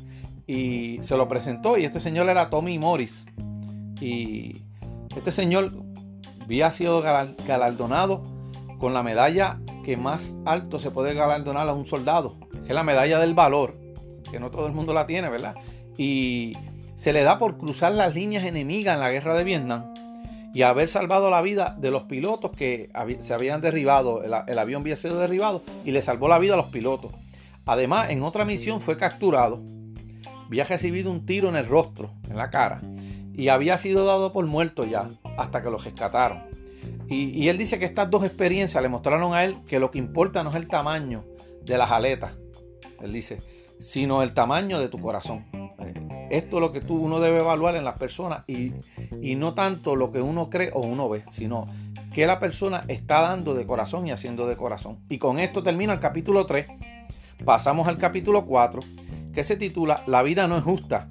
y 0.47 1.01
se 1.03 1.17
lo 1.17 1.27
presentó. 1.27 1.77
Y 1.77 1.85
este 1.85 1.99
señor 1.99 2.29
era 2.29 2.49
Tommy 2.49 2.79
Morris. 2.79 3.27
Y 4.01 4.63
este 5.17 5.33
señor 5.33 5.73
había 6.41 6.71
sido 6.71 7.03
galardonado 7.03 8.23
con 8.79 8.95
la 8.95 9.03
medalla 9.03 9.59
que 9.89 9.97
más 9.97 10.37
alto 10.45 10.79
se 10.79 10.91
puede 10.91 11.15
galardonar 11.15 11.67
a 11.67 11.73
un 11.73 11.87
soldado, 11.87 12.37
que 12.51 12.69
es 12.69 12.75
la 12.75 12.83
medalla 12.83 13.19
del 13.21 13.33
valor, 13.33 13.75
que 14.31 14.39
no 14.39 14.51
todo 14.51 14.67
el 14.67 14.75
mundo 14.75 14.93
la 14.93 15.07
tiene, 15.07 15.31
¿verdad? 15.31 15.55
Y 15.97 16.53
se 16.95 17.15
le 17.15 17.23
da 17.23 17.39
por 17.39 17.57
cruzar 17.57 17.93
las 17.93 18.15
líneas 18.15 18.45
enemigas 18.45 18.97
en 18.97 19.01
la 19.01 19.11
guerra 19.11 19.35
de 19.35 19.45
Vietnam 19.45 19.95
y 20.53 20.61
haber 20.61 20.89
salvado 20.89 21.31
la 21.31 21.41
vida 21.41 21.75
de 21.79 21.91
los 21.91 22.03
pilotos 22.03 22.51
que 22.51 22.91
se 23.21 23.33
habían 23.33 23.63
derribado, 23.63 24.23
el, 24.23 24.59
avión 24.59 24.83
había 24.83 24.95
sido 24.95 25.19
derribado 25.19 25.63
y 25.87 25.93
le 25.93 26.03
salvó 26.03 26.29
la 26.29 26.39
vida 26.39 26.53
a 26.53 26.59
los 26.59 26.67
pilotos. 26.67 27.13
Además, 27.65 28.11
en 28.11 28.23
otra 28.23 28.45
misión 28.45 28.83
fue 28.83 28.99
capturado, 28.99 29.63
había 30.49 30.65
recibido 30.65 31.11
un 31.11 31.25
tiro 31.25 31.49
en 31.49 31.57
el 31.57 31.67
rostro, 31.67 32.11
en 32.29 32.37
la 32.37 32.51
cara, 32.51 32.83
y 33.33 33.49
había 33.49 33.79
sido 33.79 34.05
dado 34.05 34.35
por 34.35 34.45
muerto 34.45 34.85
ya, 34.85 35.09
hasta 35.39 35.63
que 35.63 35.71
lo 35.71 35.79
rescataron. 35.79 36.58
Y, 37.09 37.31
y, 37.31 37.49
él 37.49 37.57
dice 37.57 37.79
que 37.79 37.87
estas 37.87 38.11
dos 38.11 38.25
experiencias 38.25 38.83
le 38.83 38.89
mostraron 38.89 39.35
a 39.35 39.45
él 39.45 39.57
que 39.67 39.79
lo 39.81 39.91
que 39.91 39.99
importa 39.99 40.43
no 40.43 40.51
es 40.51 40.57
el 40.57 40.69
tamaño 40.69 41.25
de 41.65 41.79
las 41.79 41.91
aletas, 41.91 42.33
él 43.01 43.13
dice, 43.13 43.39
sino 43.79 44.23
el 44.23 44.35
tamaño 44.35 44.79
de 44.79 44.89
tu 44.89 44.99
corazón. 44.99 45.47
Esto 46.31 46.57
es 46.57 46.61
lo 46.61 46.73
que 46.73 46.81
tú 46.81 46.97
uno 46.97 47.21
debe 47.21 47.39
evaluar 47.39 47.77
en 47.77 47.85
las 47.85 47.99
personas 47.99 48.45
y, 48.47 48.73
no 49.37 49.55
tanto 49.55 49.97
lo 49.97 50.13
que 50.13 50.21
uno 50.21 50.51
cree 50.51 50.71
o 50.75 50.81
uno 50.81 51.09
ve, 51.09 51.23
sino 51.31 51.67
que 52.13 52.27
la 52.27 52.39
persona 52.39 52.85
está 52.89 53.21
dando 53.21 53.55
de 53.55 53.67
corazón 53.67 54.07
y 54.07 54.11
haciendo 54.11 54.47
de 54.47 54.57
corazón. 54.57 54.99
Y 55.09 55.19
con 55.19 55.39
esto 55.39 55.63
termina 55.63 55.95
el 55.95 56.01
capítulo 56.01 56.45
3. 56.45 56.67
Pasamos 57.45 57.89
al 57.89 57.99
capítulo 57.99 58.45
4, 58.45 58.83
que 59.33 59.45
se 59.45 59.57
titula 59.57 60.03
La 60.07 60.23
vida 60.23 60.49
no 60.49 60.57
es 60.59 60.65
justa, 60.65 61.07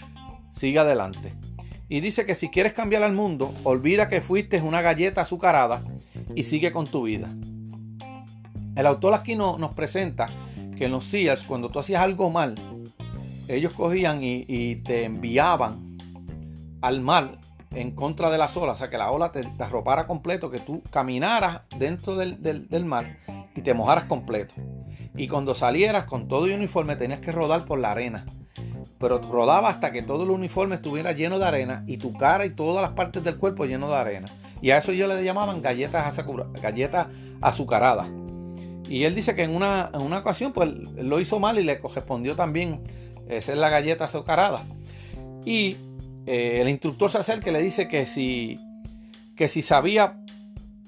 sigue 0.49 0.79
adelante. 0.79 1.33
Y 1.89 2.01
dice 2.01 2.25
que 2.25 2.36
si 2.36 2.50
quieres 2.50 2.74
cambiar 2.74 3.03
al 3.03 3.13
mundo, 3.13 3.53
olvida 3.63 4.10
que 4.10 4.22
fuiste 4.22 4.62
una 4.62 4.82
galleta 4.82 5.22
azucarada 5.22 5.84
y 6.36 6.44
sigue 6.44 6.72
con 6.72 6.88
tu 6.88 7.03
vida. 7.03 7.29
El 8.75 8.86
autor 8.86 9.13
aquí 9.13 9.36
nos 9.36 9.74
presenta 9.74 10.27
que 10.77 10.86
en 10.86 10.91
los 10.91 11.06
Sears, 11.06 11.44
cuando 11.44 11.70
tú 11.70 11.79
hacías 11.79 12.01
algo 12.01 12.29
mal, 12.29 12.56
ellos 13.48 13.74
cogían 13.74 14.20
y, 14.22 14.75
te 14.77 15.06
enviaban 15.06 15.98
al 16.82 17.01
mar 17.01 17.38
en 17.72 17.91
contra 17.91 18.29
de 18.29 18.38
las 18.38 18.56
olas, 18.56 18.75
o 18.75 18.77
sea, 18.77 18.89
que 18.89 18.98
la 18.98 19.12
ola 19.12 19.32
te, 19.32 19.41
arropara 19.60 20.08
completo, 20.08 20.50
que 20.50 20.60
tú 20.60 20.82
caminaras 20.91 21.62
dentro 21.77 22.15
del, 22.15 22.41
del, 22.41 22.86
mar 22.86 23.17
y 23.56 23.62
te 23.62 23.74
mojaras 23.74 24.06
completo. 24.06 24.53
Y 25.15 25.27
cuando 25.27 25.56
salieras 25.56 26.06
con 26.06 26.27
todo 26.27 26.46
el 26.46 26.53
uniforme 26.53 26.96
tenías 26.96 27.20
que 27.20 27.32
rodar 27.32 27.65
por 27.65 27.79
la 27.79 27.91
arena. 27.91 28.25
Pero 28.99 29.19
rodaba 29.19 29.69
hasta 29.69 29.91
que 29.91 30.01
todo 30.01 30.23
el 30.23 30.31
uniforme 30.31 30.75
estuviera 30.75 31.11
lleno 31.11 31.39
de 31.39 31.45
arena 31.45 31.83
y 31.87 31.97
tu 31.97 32.13
cara 32.13 32.45
y 32.45 32.49
todas 32.49 32.81
las 32.81 32.91
partes 32.91 33.23
del 33.23 33.37
cuerpo 33.37 33.65
lleno 33.65 33.87
de 33.89 33.95
arena. 33.95 34.27
Y 34.61 34.71
a 34.71 34.77
eso 34.77 34.91
ellos 34.91 35.07
le 35.07 35.23
llamaban 35.23 35.61
galletas, 35.61 36.19
galletas 36.61 37.07
azucaradas. 37.41 38.07
Y 38.89 39.03
él 39.03 39.13
dice 39.13 39.35
que 39.35 39.43
en 39.43 39.55
una, 39.55 39.91
en 39.93 40.01
una 40.01 40.19
ocasión 40.19 40.53
pues 40.53 40.69
lo 40.69 41.19
hizo 41.19 41.39
mal 41.39 41.59
y 41.59 41.63
le 41.63 41.79
correspondió 41.79 42.35
también 42.35 42.81
esa 43.27 43.51
es 43.51 43.57
la 43.57 43.69
galleta 43.69 44.05
azucarada. 44.05 44.63
Y 45.45 45.77
eh, 46.25 46.59
el 46.61 46.69
instructor 46.69 47.09
se 47.09 47.17
acerca 47.17 47.49
y 47.49 47.53
le 47.53 47.61
dice 47.61 47.87
que 47.87 48.05
si, 48.05 48.59
que 49.35 49.47
si 49.47 49.61
sabía 49.61 50.17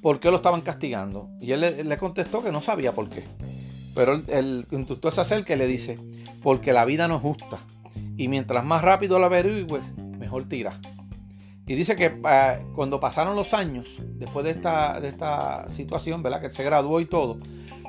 por 0.01 0.19
qué 0.19 0.31
lo 0.31 0.37
estaban 0.37 0.61
castigando. 0.61 1.29
Y 1.41 1.51
él 1.51 1.87
le, 1.87 1.97
contestó 1.97 2.43
que 2.43 2.51
no 2.51 2.61
sabía 2.61 2.93
por 2.93 3.09
qué. 3.09 3.23
Pero 3.93 4.21
el, 4.27 4.65
instructor 4.71 5.13
se 5.13 5.21
acerca 5.21 5.53
y 5.53 5.57
le 5.57 5.67
dice, 5.67 5.97
porque 6.41 6.73
la 6.73 6.85
vida 6.85 7.07
no 7.07 7.17
es 7.17 7.21
justa. 7.21 7.59
Y 8.19 8.27
mientras 8.27 8.65
más 8.65 8.81
rápido 8.81 9.17
la 9.17 9.27
averigües, 9.27 9.97
mejor 9.97 10.49
tira. 10.49 10.77
Y 11.65 11.75
dice 11.75 11.95
que 11.95 12.07
eh, 12.07 12.65
cuando 12.75 12.99
pasaron 12.99 13.33
los 13.37 13.53
años, 13.53 14.01
después 14.17 14.43
de 14.43 14.51
esta, 14.51 14.99
de 14.99 15.07
esta 15.07 15.69
situación, 15.69 16.21
¿verdad? 16.21 16.41
Que 16.41 16.49
se 16.49 16.61
graduó 16.65 16.99
y 16.99 17.05
todo, 17.05 17.37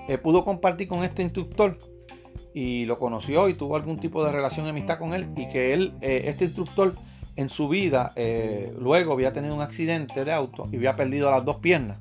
eh, 0.07 0.19
pudo 0.19 0.45
compartir 0.45 0.87
con 0.87 1.03
este 1.03 1.25
instructor 1.25 1.77
y 2.55 2.85
lo 2.85 2.97
conoció 2.97 3.49
y 3.49 3.55
tuvo 3.55 3.75
algún 3.75 3.99
tipo 3.99 4.25
de 4.25 4.31
relación 4.31 4.67
de 4.67 4.71
amistad 4.71 5.01
con 5.01 5.15
él 5.15 5.27
y 5.37 5.49
que 5.49 5.75
él, 5.75 5.95
eh, 6.01 6.23
este 6.27 6.45
instructor, 6.45 6.95
en 7.35 7.49
su 7.49 7.69
vida, 7.69 8.13
luego 8.79 9.15
había 9.15 9.33
tenido 9.33 9.55
un 9.55 9.63
accidente 9.63 10.25
de 10.27 10.33
auto 10.33 10.69
y 10.71 10.77
había 10.77 10.95
perdido 10.95 11.31
las 11.31 11.43
dos 11.43 11.57
piernas 11.57 11.99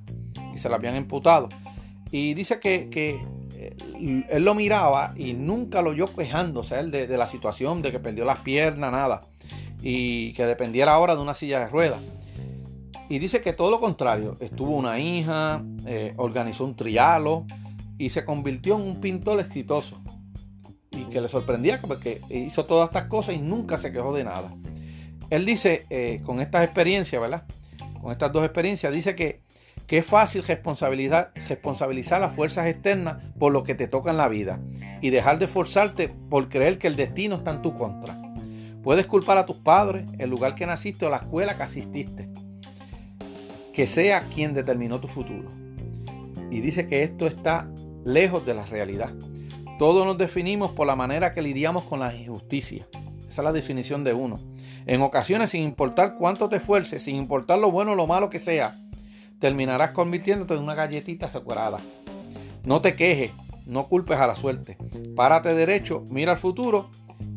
y 0.53 0.57
se 0.57 0.67
las 0.67 0.79
habían 0.79 0.97
imputado. 0.97 1.47
Y 2.11 2.33
dice 2.33 2.59
que, 2.59 2.89
que 2.89 3.21
eh, 3.77 4.25
él 4.29 4.43
lo 4.43 4.55
miraba 4.55 5.13
y 5.15 5.33
nunca 5.33 5.81
lo 5.81 5.91
oyó 5.91 6.13
quejándose 6.13 6.79
él 6.79 6.91
de, 6.91 7.07
la 7.17 7.27
situación, 7.27 7.81
de 7.81 7.91
que 7.91 7.99
perdió 7.99 8.25
las 8.25 8.39
piernas, 8.39 8.91
nada, 8.91 9.21
y 9.81 10.33
que 10.33 10.45
dependiera 10.45 10.93
ahora 10.93 11.15
de 11.15 11.21
una 11.21 11.33
silla 11.33 11.59
de 11.59 11.67
ruedas. 11.67 12.01
Y 13.09 13.19
dice 13.19 13.41
que 13.41 13.53
todo 13.53 13.71
lo 13.71 13.79
contrario, 13.79 14.37
estuvo 14.39 14.75
una 14.75 14.99
hija, 14.99 15.63
organizó 16.17 16.63
un 16.63 16.75
trialo 16.75 17.45
y 17.97 18.09
se 18.09 18.23
convirtió 18.23 18.75
en 18.75 18.81
un 18.81 19.01
pintor 19.01 19.39
exitoso 19.39 19.99
y 20.91 21.05
que 21.05 21.21
le 21.21 21.27
sorprendía 21.27 21.79
porque 21.81 22.21
hizo 22.29 22.65
todas 22.65 22.89
estas 22.89 23.05
cosas 23.05 23.35
y 23.35 23.39
nunca 23.39 23.77
se 23.77 23.91
quejó 23.91 24.13
de 24.13 24.23
nada. 24.23 24.53
Él 25.29 25.45
dice, 25.45 25.85
eh, 25.89 26.21
con 26.25 26.41
estas 26.41 26.63
experiencias, 26.63 27.21
¿verdad? 27.21 27.43
Con 28.01 28.11
estas 28.11 28.31
dos 28.31 28.43
experiencias, 28.43 28.91
dice 28.91 29.15
que, 29.15 29.39
es 29.87 30.05
fácil 30.05 30.43
responsabilizar, 30.43 31.31
responsabilizar 31.47 32.21
las 32.21 32.35
fuerzas 32.35 32.67
externas 32.67 33.23
por 33.37 33.51
lo 33.51 33.63
que 33.63 33.75
te 33.75 33.87
toca 33.87 34.11
en 34.11 34.17
la 34.17 34.27
vida 34.27 34.59
y 35.01 35.09
dejar 35.09 35.39
de 35.39 35.45
esforzarte 35.45 36.09
por 36.29 36.49
creer 36.49 36.77
que 36.77 36.87
el 36.87 36.95
destino 36.95 37.35
está 37.37 37.51
en 37.51 37.61
tu 37.61 37.73
contra. 37.75 38.19
Puedes 38.83 39.07
culpar 39.07 39.37
a 39.37 39.45
tus 39.45 39.57
padres, 39.57 40.05
el 40.19 40.29
lugar 40.29 40.55
que 40.55 40.65
naciste 40.65 41.05
o 41.05 41.09
la 41.09 41.17
escuela 41.17 41.57
que 41.57 41.63
asististe. 41.63 42.27
Que 43.73 43.87
sea 43.87 44.27
quien 44.33 44.53
determinó 44.53 44.99
tu 44.99 45.07
futuro. 45.07 45.49
Y 46.49 46.61
dice 46.61 46.87
que 46.87 47.03
esto 47.03 47.27
está 47.27 47.67
lejos 48.05 48.45
de 48.45 48.53
la 48.53 48.65
realidad. 48.65 49.11
Todos 49.77 50.05
nos 50.05 50.17
definimos 50.17 50.71
por 50.71 50.87
la 50.87 50.95
manera 50.95 51.33
que 51.33 51.41
lidiamos 51.41 51.83
con 51.83 51.99
la 51.99 52.13
injusticia. 52.15 52.87
Esa 53.27 53.41
es 53.41 53.45
la 53.45 53.53
definición 53.53 54.03
de 54.03 54.13
uno. 54.13 54.39
En 54.85 55.01
ocasiones, 55.01 55.51
sin 55.51 55.63
importar 55.63 56.15
cuánto 56.17 56.49
te 56.49 56.57
esfuerces, 56.57 57.03
sin 57.03 57.15
importar 57.15 57.59
lo 57.59 57.71
bueno 57.71 57.91
o 57.91 57.95
lo 57.95 58.07
malo 58.07 58.29
que 58.29 58.39
sea, 58.39 58.79
terminarás 59.39 59.91
convirtiéndote 59.91 60.53
en 60.53 60.61
una 60.61 60.75
galletita 60.75 61.27
azucarada. 61.27 61.79
No 62.63 62.81
te 62.81 62.95
quejes, 62.95 63.31
no 63.65 63.87
culpes 63.87 64.19
a 64.19 64.27
la 64.27 64.35
suerte. 64.35 64.77
Párate 65.15 65.53
derecho, 65.53 66.03
mira 66.09 66.33
al 66.33 66.37
futuro 66.37 66.89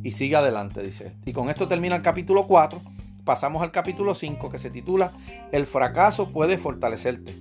y 0.03 0.13
sigue 0.13 0.37
adelante, 0.37 0.83
dice. 0.83 1.13
Y 1.25 1.33
con 1.33 1.49
esto 1.49 1.69
termina 1.69 1.97
el 1.97 2.03
capítulo 2.03 2.47
4. 2.47 2.81
Pasamos 3.25 3.63
al 3.63 3.71
capítulo 3.71 4.15
5 4.15 4.51
que 4.51 4.59
se 4.59 4.71
titula 4.71 5.13
El 5.53 5.67
fracaso 5.67 6.31
puede 6.31 6.59
fortalecerte. 6.59 7.33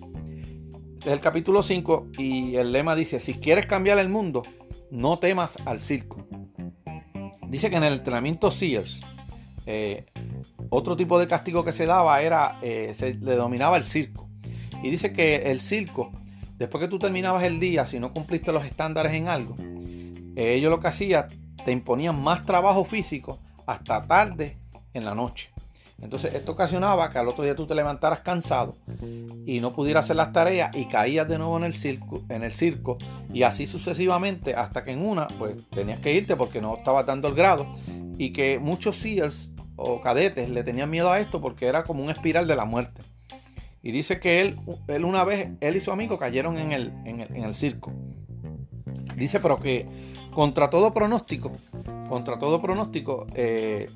Este 1.01 1.09
es 1.09 1.15
el 1.15 1.19
capítulo 1.19 1.63
5 1.63 2.05
y 2.19 2.55
el 2.57 2.71
lema 2.71 2.95
dice, 2.95 3.19
si 3.19 3.33
quieres 3.33 3.65
cambiar 3.65 3.97
el 3.97 4.07
mundo, 4.07 4.43
no 4.91 5.17
temas 5.17 5.57
al 5.65 5.81
circo. 5.81 6.27
Dice 7.47 7.71
que 7.71 7.77
en 7.77 7.83
el 7.83 7.93
entrenamiento 7.93 8.51
Sears, 8.51 9.01
eh, 9.65 10.05
otro 10.69 10.95
tipo 10.95 11.17
de 11.17 11.27
castigo 11.27 11.63
que 11.65 11.71
se 11.71 11.87
daba 11.87 12.21
era, 12.21 12.59
eh, 12.61 12.93
se 12.95 13.15
le 13.15 13.35
dominaba 13.35 13.77
el 13.77 13.83
circo. 13.83 14.30
Y 14.83 14.89
dice 14.89 15.13
que 15.13 15.51
el 15.51 15.61
circo, 15.61 16.11
después 16.57 16.81
que 16.81 16.87
tú 16.87 16.99
terminabas 16.99 17.43
el 17.43 17.59
día, 17.59 17.85
si 17.85 17.99
no 17.99 18.13
cumpliste 18.13 18.51
los 18.51 18.65
estándares 18.65 19.13
en 19.13 19.27
algo, 19.27 19.55
ellos 20.35 20.69
lo 20.69 20.79
que 20.79 20.87
hacían, 20.87 21.27
te 21.63 21.71
imponían 21.71 22.21
más 22.21 22.45
trabajo 22.45 22.83
físico 22.83 23.39
hasta 23.65 24.05
tarde 24.07 24.57
en 24.93 25.05
la 25.05 25.15
noche. 25.15 25.51
Entonces 26.01 26.33
esto 26.33 26.53
ocasionaba 26.53 27.11
que 27.11 27.19
al 27.19 27.27
otro 27.27 27.43
día 27.43 27.55
tú 27.55 27.67
te 27.67 27.75
levantaras 27.75 28.21
cansado 28.21 28.75
y 29.45 29.59
no 29.59 29.73
pudieras 29.73 30.05
hacer 30.05 30.15
las 30.15 30.33
tareas 30.33 30.75
y 30.75 30.85
caías 30.85 31.27
de 31.27 31.37
nuevo 31.37 31.57
en 31.57 31.63
el 31.63 31.75
circo, 31.75 32.23
en 32.29 32.43
el 32.43 32.53
circo 32.53 32.97
y 33.31 33.43
así 33.43 33.67
sucesivamente 33.67 34.55
hasta 34.55 34.83
que 34.83 34.91
en 34.91 35.05
una 35.05 35.27
pues 35.27 35.63
tenías 35.69 35.99
que 35.99 36.13
irte 36.13 36.35
porque 36.35 36.59
no 36.59 36.75
estabas 36.75 37.05
dando 37.05 37.27
el 37.27 37.35
grado 37.35 37.67
y 38.17 38.33
que 38.33 38.57
muchos 38.57 38.97
seals 38.97 39.51
o 39.75 40.01
cadetes 40.01 40.49
le 40.49 40.63
tenían 40.63 40.89
miedo 40.89 41.11
a 41.11 41.19
esto 41.19 41.39
porque 41.39 41.67
era 41.67 41.83
como 41.83 42.03
un 42.03 42.09
espiral 42.09 42.47
de 42.47 42.55
la 42.55 42.65
muerte. 42.65 43.03
Y 43.83 43.91
dice 43.91 44.19
que 44.19 44.41
él, 44.41 44.59
él 44.87 45.05
una 45.05 45.23
vez, 45.23 45.49
él 45.59 45.75
y 45.75 45.81
su 45.81 45.91
amigo 45.91 46.19
cayeron 46.19 46.57
en 46.57 46.71
el, 46.71 46.91
en 47.05 47.43
el 47.43 47.53
circo. 47.53 47.91
Dice 49.15 49.39
pero 49.39 49.57
que 49.57 49.85
contra 50.33 50.69
todo 50.69 50.93
pronóstico, 50.93 51.51
contra 52.09 52.39
todo 52.39 52.61
pronóstico, 52.61 53.27
eh, 53.35 53.89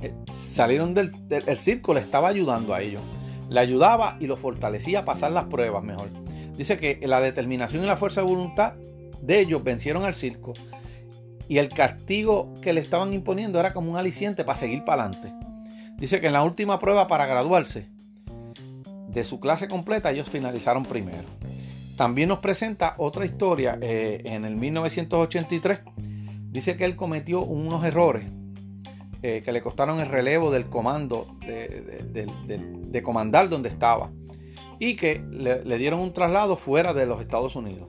eh, 0.00 0.14
salieron 0.32 0.94
del, 0.94 1.12
el 1.30 1.58
circo, 1.58 1.94
le 1.94 2.00
estaba 2.00 2.28
ayudando 2.28 2.74
a 2.74 2.80
ellos. 2.80 3.02
Le 3.48 3.60
ayudaba 3.60 4.16
y 4.18 4.26
lo 4.26 4.36
fortalecía 4.36 5.00
a 5.00 5.04
pasar 5.04 5.32
las 5.32 5.44
pruebas 5.44 5.84
mejor. 5.84 6.08
Dice 6.56 6.78
que 6.78 7.00
la 7.06 7.20
determinación 7.20 7.82
y 7.84 7.86
la 7.86 7.96
fuerza 7.96 8.22
de 8.22 8.26
voluntad 8.26 8.74
de 9.20 9.40
ellos 9.40 9.62
vencieron 9.62 10.04
al 10.04 10.14
circo 10.14 10.52
y 11.48 11.58
el 11.58 11.68
castigo 11.68 12.52
que 12.60 12.72
le 12.72 12.80
estaban 12.80 13.12
imponiendo 13.12 13.60
era 13.60 13.72
como 13.72 13.90
un 13.90 13.96
aliciente 13.96 14.44
para 14.44 14.58
seguir 14.58 14.84
para 14.84 15.04
adelante. 15.04 15.32
Dice 15.98 16.20
que 16.20 16.28
en 16.28 16.32
la 16.32 16.42
última 16.42 16.78
prueba 16.78 17.06
para 17.06 17.26
graduarse 17.26 17.86
de 19.12 19.24
su 19.24 19.40
clase 19.40 19.68
completa 19.68 20.10
ellos 20.10 20.30
finalizaron 20.30 20.84
primero. 20.84 21.28
También 21.96 22.28
nos 22.28 22.38
presenta 22.38 22.94
otra 22.98 23.24
historia 23.24 23.78
eh, 23.80 24.22
en 24.24 24.44
el 24.44 24.56
1983. 24.56 25.80
Dice 26.50 26.76
que 26.76 26.84
él 26.84 26.96
cometió 26.96 27.42
unos 27.42 27.84
errores 27.84 28.24
eh, 29.22 29.42
que 29.44 29.52
le 29.52 29.62
costaron 29.62 30.00
el 30.00 30.06
relevo 30.06 30.50
del 30.50 30.64
comando, 30.64 31.28
de, 31.40 33.02
comandar 33.02 33.48
donde 33.48 33.68
estaba, 33.68 34.10
y 34.78 34.96
que 34.96 35.22
le, 35.30 35.78
dieron 35.78 36.00
un 36.00 36.12
traslado 36.12 36.56
fuera 36.56 36.92
de 36.92 37.06
los 37.06 37.20
Estados 37.20 37.54
Unidos. 37.54 37.88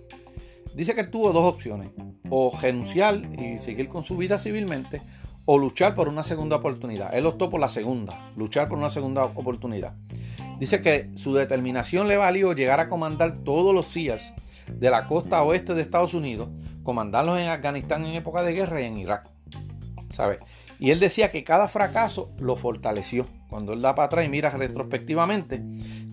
Dice 0.76 0.94
que 0.94 1.04
tuvo 1.04 1.32
dos 1.32 1.46
opciones, 1.46 1.90
o 2.30 2.56
renunciar 2.62 3.22
y 3.40 3.58
seguir 3.60 3.90
con 3.90 4.04
su 4.04 4.16
vida 4.18 4.38
civilmente, 4.38 5.02
o 5.46 5.58
luchar 5.58 5.96
por 5.96 6.08
una 6.08 6.24
segunda 6.24 6.58
oportunidad. 6.58 7.16
Él 7.16 7.26
optó 7.26 7.50
por 7.50 7.60
la 7.60 7.70
segunda, 7.70 8.32
luchar 8.36 8.68
por 8.68 8.78
una 8.78 8.90
segunda 8.90 9.24
oportunidad. 9.24 9.94
Dice 10.64 10.80
que 10.80 11.10
su 11.16 11.34
determinación 11.34 12.08
le 12.08 12.16
valió 12.16 12.54
llegar 12.54 12.80
a 12.80 12.88
comandar 12.88 13.40
todos 13.40 13.76
los 13.76 13.86
SEALs 13.88 14.32
de 14.70 14.90
la 14.90 15.08
costa 15.08 15.44
oeste 15.44 15.74
de 15.74 15.82
Estados 15.82 16.14
Unidos, 16.14 16.48
comandarlos 16.84 17.38
en 17.38 17.50
Afganistán 17.50 18.06
en 18.06 18.14
época 18.16 18.44
de 18.44 18.54
guerra 18.54 18.80
y 18.80 18.86
en 18.86 18.96
Irak. 18.96 19.30
¿Sabe? 20.14 20.38
Y 20.80 20.92
él 20.92 21.02
decía 21.02 21.32
que 21.32 21.44
cada 21.44 21.68
fracaso 21.68 22.30
lo 22.40 22.56
fortaleció. 22.56 23.26
Cuando 23.50 23.74
él 23.74 23.82
da 23.82 23.94
para 23.94 24.06
atrás 24.06 24.26
y 24.26 24.30
mira 24.30 24.52
retrospectivamente, 24.52 25.62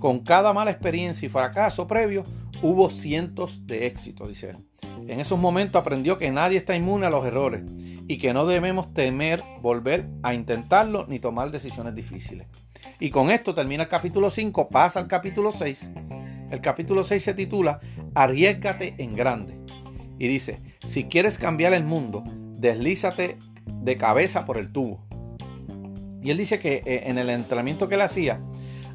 con 0.00 0.18
cada 0.18 0.52
mala 0.52 0.72
experiencia 0.72 1.26
y 1.26 1.28
fracaso 1.28 1.86
previo, 1.86 2.24
hubo 2.60 2.90
cientos 2.90 3.68
de 3.68 3.86
éxitos, 3.86 4.30
dice 4.30 4.50
él. 4.50 4.56
En 5.06 5.20
esos 5.20 5.38
momentos 5.38 5.80
aprendió 5.80 6.18
que 6.18 6.32
nadie 6.32 6.58
está 6.58 6.74
inmune 6.74 7.06
a 7.06 7.10
los 7.10 7.24
errores 7.24 7.62
y 8.08 8.18
que 8.18 8.34
no 8.34 8.46
debemos 8.46 8.92
temer 8.94 9.44
volver 9.62 10.06
a 10.24 10.34
intentarlo 10.34 11.06
ni 11.06 11.20
tomar 11.20 11.52
decisiones 11.52 11.94
difíciles. 11.94 12.48
Y 12.98 13.10
con 13.10 13.30
esto 13.30 13.54
termina 13.54 13.84
el 13.84 13.88
capítulo 13.88 14.30
5, 14.30 14.68
pasa 14.68 15.00
al 15.00 15.08
capítulo 15.08 15.52
6. 15.52 15.90
El 16.50 16.60
capítulo 16.60 17.04
6 17.04 17.22
se 17.22 17.34
titula 17.34 17.80
Arriesgate 18.14 18.94
en 18.98 19.16
grande. 19.16 19.58
Y 20.18 20.28
dice, 20.28 20.58
si 20.84 21.04
quieres 21.04 21.38
cambiar 21.38 21.72
el 21.72 21.84
mundo, 21.84 22.24
deslízate 22.26 23.38
de 23.66 23.96
cabeza 23.96 24.44
por 24.44 24.58
el 24.58 24.72
tubo. 24.72 25.00
Y 26.22 26.30
él 26.30 26.36
dice 26.36 26.58
que 26.58 26.82
eh, 26.84 27.02
en 27.06 27.18
el 27.18 27.30
entrenamiento 27.30 27.88
que 27.88 27.94
él 27.94 28.02
hacía, 28.02 28.40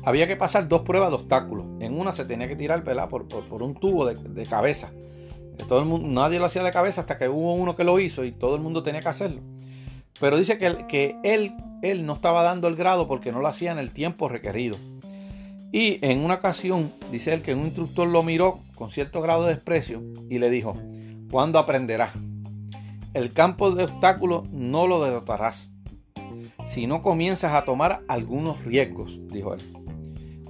había 0.03 0.27
que 0.27 0.35
pasar 0.35 0.67
dos 0.67 0.81
pruebas 0.81 1.09
de 1.09 1.15
obstáculos. 1.15 1.65
En 1.79 1.99
una 1.99 2.13
se 2.13 2.25
tenía 2.25 2.47
que 2.47 2.55
tirar 2.55 2.83
por, 3.09 3.27
por, 3.27 3.63
un 3.63 3.73
tubo 3.73 4.05
de, 4.05 4.45
cabeza. 4.45 4.91
Todo 5.67 5.79
el 5.79 5.85
mundo, 5.85 6.07
nadie 6.07 6.37
lo 6.37 6.45
hacía 6.45 6.63
de 6.63 6.71
cabeza 6.71 7.01
hasta 7.01 7.17
que 7.17 7.27
hubo 7.27 7.53
uno 7.55 7.75
que 7.75 7.83
lo 7.83 7.99
hizo 7.99 8.23
y 8.23 8.31
todo 8.31 8.55
el 8.55 8.61
mundo 8.61 8.83
tenía 8.83 9.01
que 9.01 9.09
hacerlo. 9.09 9.41
Pero 10.19 10.37
dice 10.37 10.57
que, 10.57 10.85
que 10.87 11.17
él, 11.23 11.53
él 11.81 12.05
no 12.05 12.13
estaba 12.13 12.43
dando 12.43 12.67
el 12.67 12.75
grado 12.75 13.07
porque 13.07 13.31
no 13.31 13.41
lo 13.41 13.47
hacía 13.47 13.71
en 13.71 13.79
el 13.79 13.91
tiempo 13.91 14.27
requerido. 14.29 14.77
Y 15.71 15.99
en 16.05 16.19
una 16.19 16.35
ocasión, 16.35 16.93
dice 17.11 17.33
él 17.33 17.41
que 17.41 17.53
un 17.53 17.65
instructor 17.65 18.07
lo 18.07 18.23
miró 18.23 18.59
con 18.75 18.91
cierto 18.91 19.21
grado 19.21 19.43
de 19.45 19.55
desprecio 19.55 20.01
y 20.29 20.39
le 20.39 20.49
dijo, 20.49 20.77
¿cuándo 21.29 21.59
aprenderás? 21.59 22.13
El 23.13 23.33
campo 23.33 23.71
de 23.71 23.83
obstáculos 23.83 24.49
no 24.51 24.87
lo 24.87 25.03
derrotarás 25.03 25.69
si 26.65 26.87
no 26.87 27.01
comienzas 27.01 27.53
a 27.53 27.63
tomar 27.63 28.01
algunos 28.07 28.63
riesgos, 28.65 29.19
dijo 29.29 29.53
él. 29.53 29.61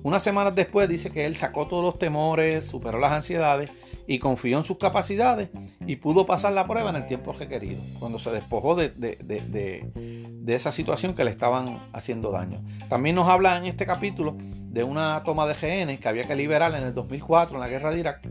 Unas 0.01 0.23
semanas 0.23 0.55
después 0.55 0.87
dice 0.87 1.09
que 1.09 1.25
él 1.25 1.35
sacó 1.35 1.67
todos 1.67 1.83
los 1.83 1.99
temores, 1.99 2.65
superó 2.65 2.99
las 2.99 3.11
ansiedades 3.11 3.71
y 4.07 4.19
confió 4.19 4.57
en 4.57 4.63
sus 4.63 4.77
capacidades 4.77 5.49
y 5.85 5.95
pudo 5.97 6.25
pasar 6.25 6.53
la 6.53 6.67
prueba 6.67 6.89
en 6.89 6.97
el 6.97 7.05
tiempo 7.05 7.33
requerido, 7.33 7.81
cuando 7.99 8.19
se 8.19 8.31
despojó 8.31 8.75
de, 8.75 8.89
de, 8.89 10.55
esa 10.55 10.71
situación 10.71 11.15
que 11.15 11.23
le 11.23 11.31
estaban 11.31 11.79
haciendo 11.93 12.31
daño. 12.31 12.59
También 12.87 13.15
nos 13.15 13.27
habla 13.27 13.57
en 13.57 13.65
este 13.65 13.85
capítulo 13.85 14.37
de 14.39 14.83
una 14.83 15.23
toma 15.23 15.47
de 15.47 15.53
GN 15.53 15.97
que 15.97 16.07
había 16.07 16.23
que 16.25 16.35
liberar 16.35 16.73
en 16.75 16.83
el 16.83 16.93
2004 16.93 17.55
en 17.55 17.61
la 17.61 17.67
guerra 17.67 17.91
de 17.91 17.99
Irak 17.99 18.21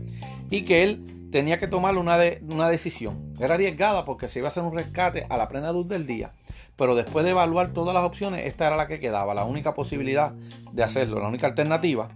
y 0.49 0.63
que 0.63 0.83
él 0.83 1.29
tenía 1.31 1.59
que 1.59 1.67
tomar 1.67 1.97
una, 1.97 2.17
una 2.47 2.69
decisión. 2.69 3.33
Era 3.39 3.55
arriesgada 3.55 4.05
porque 4.05 4.27
se 4.27 4.39
iba 4.39 4.47
a 4.47 4.49
hacer 4.49 4.63
un 4.63 4.73
rescate 4.73 5.25
a 5.29 5.37
la 5.37 5.47
plena 5.47 5.71
luz 5.71 5.89
del 5.89 6.07
día 6.07 6.31
pero 6.77 6.95
después 6.95 7.23
de 7.23 7.31
evaluar 7.31 7.71
todas 7.71 7.93
las 7.93 8.03
opciones, 8.03 8.45
esta 8.45 8.67
era 8.67 8.75
la 8.75 8.87
que 8.87 8.99
quedaba, 8.99 9.33
la 9.33 9.45
única 9.45 9.73
posibilidad 9.73 10.33
de 10.73 10.83
hacerlo, 10.83 11.19
la 11.19 11.27
única 11.27 11.47
alternativa. 11.47 12.09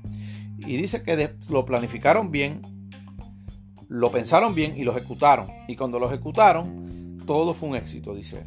Y 0.57 0.77
dice 0.77 1.01
que 1.01 1.31
lo 1.49 1.65
planificaron 1.65 2.31
bien, 2.31 2.61
lo 3.89 4.11
pensaron 4.11 4.55
bien 4.55 4.77
y 4.77 4.83
lo 4.83 4.91
ejecutaron. 4.91 5.51
Y 5.67 5.75
cuando 5.75 5.99
lo 5.99 6.07
ejecutaron, 6.07 7.17
todo 7.25 7.53
fue 7.53 7.69
un 7.69 7.75
éxito, 7.75 8.15
dice 8.15 8.39
él. 8.39 8.45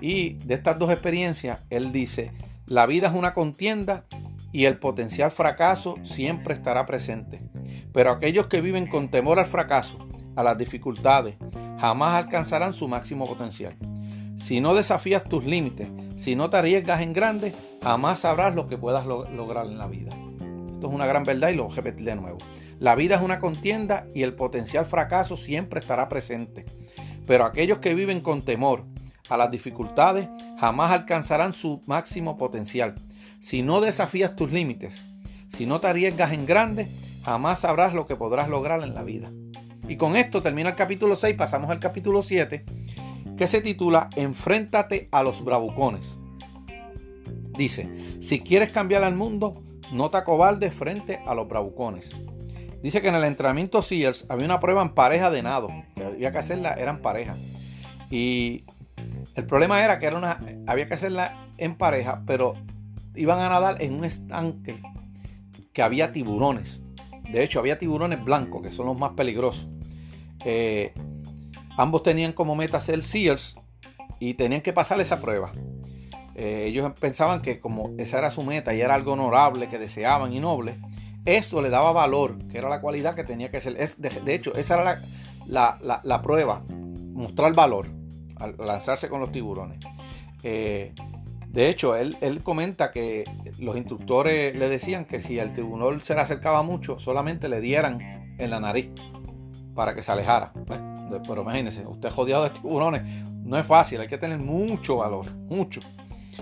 Y 0.00 0.30
de 0.44 0.54
estas 0.54 0.78
dos 0.78 0.90
experiencias, 0.90 1.62
él 1.68 1.92
dice, 1.92 2.32
la 2.66 2.86
vida 2.86 3.08
es 3.08 3.14
una 3.14 3.34
contienda 3.34 4.04
y 4.52 4.64
el 4.64 4.78
potencial 4.78 5.30
fracaso 5.30 5.96
siempre 6.02 6.54
estará 6.54 6.86
presente. 6.86 7.40
Pero 7.92 8.10
aquellos 8.10 8.46
que 8.46 8.62
viven 8.62 8.86
con 8.86 9.08
temor 9.08 9.38
al 9.38 9.46
fracaso, 9.46 9.98
a 10.34 10.42
las 10.42 10.56
dificultades, 10.56 11.36
jamás 11.78 12.24
alcanzarán 12.24 12.72
su 12.72 12.88
máximo 12.88 13.26
potencial. 13.26 13.74
Si 14.36 14.60
no 14.60 14.74
desafías 14.74 15.24
tus 15.24 15.44
límites, 15.44 15.88
si 16.16 16.34
no 16.34 16.48
te 16.48 16.56
arriesgas 16.56 17.02
en 17.02 17.12
grande, 17.12 17.54
jamás 17.82 18.20
sabrás 18.20 18.54
lo 18.54 18.66
que 18.66 18.78
puedas 18.78 19.04
lograr 19.04 19.66
en 19.66 19.76
la 19.76 19.86
vida. 19.86 20.10
Esto 20.72 20.86
es 20.86 20.92
una 20.94 21.06
gran 21.06 21.24
verdad 21.24 21.50
y 21.50 21.56
lo 21.56 21.64
voy 21.64 21.72
a 21.72 21.76
repetir 21.76 22.06
de 22.06 22.16
nuevo. 22.16 22.38
La 22.80 22.94
vida 22.94 23.16
es 23.16 23.20
una 23.20 23.40
contienda 23.40 24.06
y 24.14 24.22
el 24.22 24.32
potencial 24.32 24.86
fracaso 24.86 25.36
siempre 25.36 25.80
estará 25.80 26.08
presente. 26.08 26.64
Pero 27.26 27.44
aquellos 27.44 27.78
que 27.78 27.94
viven 27.94 28.22
con 28.22 28.40
temor 28.40 28.84
a 29.28 29.36
las 29.36 29.50
dificultades 29.50 30.28
jamás 30.58 30.90
alcanzarán 30.90 31.52
su 31.52 31.82
máximo 31.86 32.38
potencial. 32.38 32.94
Si 33.38 33.60
no 33.60 33.82
desafías 33.82 34.34
tus 34.34 34.50
límites, 34.50 35.02
si 35.46 35.66
no 35.66 35.78
te 35.80 35.88
arriesgas 35.88 36.32
en 36.32 36.46
grande, 36.46 36.88
jamás 37.22 37.60
sabrás 37.60 37.92
lo 37.92 38.06
que 38.06 38.16
podrás 38.16 38.48
lograr 38.48 38.82
en 38.82 38.94
la 38.94 39.02
vida. 39.02 39.28
Y 39.86 39.96
con 39.96 40.16
esto 40.16 40.42
termina 40.42 40.70
el 40.70 40.74
capítulo 40.74 41.16
6, 41.16 41.36
pasamos 41.36 41.68
al 41.68 41.80
capítulo 41.80 42.22
7 42.22 42.64
que 43.36 43.46
se 43.46 43.60
titula 43.60 44.08
Enfréntate 44.16 45.08
a 45.12 45.22
los 45.22 45.44
bravucones. 45.44 46.18
Dice, 47.58 47.90
si 48.20 48.40
quieres 48.40 48.70
cambiar 48.70 49.04
al 49.04 49.16
mundo, 49.16 49.62
no 49.92 50.08
te 50.08 50.16
acobardes 50.16 50.72
frente 50.72 51.20
a 51.26 51.34
los 51.34 51.46
bravucones. 51.46 52.10
Dice 52.82 53.02
que 53.02 53.08
en 53.08 53.14
el 53.14 53.24
entrenamiento 53.24 53.82
Sears 53.82 54.26
había 54.28 54.46
una 54.46 54.60
prueba 54.60 54.82
en 54.82 54.90
pareja 54.90 55.30
de 55.30 55.42
nado, 55.42 55.68
que 55.94 56.04
había 56.04 56.32
que 56.32 56.38
hacerla, 56.38 56.74
eran 56.74 57.00
pareja. 57.00 57.36
Y 58.10 58.64
el 59.34 59.44
problema 59.44 59.84
era 59.84 59.98
que 59.98 60.08
había 60.66 60.86
que 60.86 60.94
hacerla 60.94 61.46
en 61.58 61.76
pareja, 61.76 62.22
pero 62.26 62.54
iban 63.14 63.38
a 63.40 63.48
nadar 63.48 63.82
en 63.82 63.94
un 63.94 64.04
estanque 64.04 64.80
que 65.72 65.82
había 65.82 66.10
tiburones. 66.10 66.82
De 67.30 67.42
hecho, 67.44 67.60
había 67.60 67.78
tiburones 67.78 68.24
blancos, 68.24 68.62
que 68.62 68.70
son 68.70 68.86
los 68.86 68.98
más 68.98 69.12
peligrosos. 69.12 69.68
Eh, 70.44 70.92
Ambos 71.80 72.02
tenían 72.02 72.32
como 72.32 72.54
meta 72.56 72.78
ser 72.78 73.02
Sears 73.02 73.56
y 74.18 74.34
tenían 74.34 74.60
que 74.60 74.74
pasar 74.74 75.00
esa 75.00 75.18
prueba. 75.18 75.50
Eh, 76.34 76.66
ellos 76.66 76.92
pensaban 77.00 77.40
que 77.40 77.58
como 77.58 77.92
esa 77.96 78.18
era 78.18 78.30
su 78.30 78.42
meta 78.42 78.74
y 78.74 78.82
era 78.82 78.94
algo 78.94 79.12
honorable 79.12 79.66
que 79.70 79.78
deseaban 79.78 80.30
y 80.34 80.40
noble, 80.40 80.74
eso 81.24 81.60
le 81.62 81.70
daba 81.70 81.92
valor, 81.92 82.38
que 82.48 82.58
era 82.58 82.68
la 82.68 82.80
cualidad 82.80 83.14
que 83.14 83.24
tenía 83.24 83.50
que 83.50 83.60
ser. 83.60 83.76
de, 83.76 84.34
hecho, 84.34 84.54
esa 84.54 84.80
era 84.80 85.00
la, 85.46 86.22
prueba, 86.22 86.62
mostrar 86.68 87.54
valor 87.54 87.86
al 88.36 88.54
lanzarse 88.58 89.08
con 89.08 89.20
los 89.20 89.32
tiburones. 89.32 89.78
Eh, 90.42 90.94
de 91.48 91.68
hecho, 91.68 91.96
él, 91.96 92.16
él, 92.20 92.42
comenta 92.42 92.90
que 92.90 93.24
los 93.58 93.76
instructores 93.76 94.56
le 94.56 94.68
decían 94.68 95.04
que 95.04 95.20
si 95.20 95.38
el 95.38 95.52
tiburón 95.52 96.00
se 96.00 96.14
le 96.14 96.20
acercaba 96.20 96.62
mucho, 96.62 96.98
solamente 96.98 97.48
le 97.48 97.60
dieran 97.60 98.00
en 98.38 98.50
la 98.50 98.60
nariz 98.60 98.88
para 99.74 99.94
que 99.94 100.02
se 100.02 100.12
alejara. 100.12 100.52
Pero 101.26 101.42
imagínense, 101.42 101.86
usted 101.86 102.10
jodido 102.10 102.42
de 102.42 102.50
tiburones, 102.50 103.02
no 103.42 103.58
es 103.58 103.66
fácil, 103.66 104.00
hay 104.00 104.08
que 104.08 104.18
tener 104.18 104.38
mucho 104.38 104.96
valor, 104.96 105.26
mucho. 105.48 105.80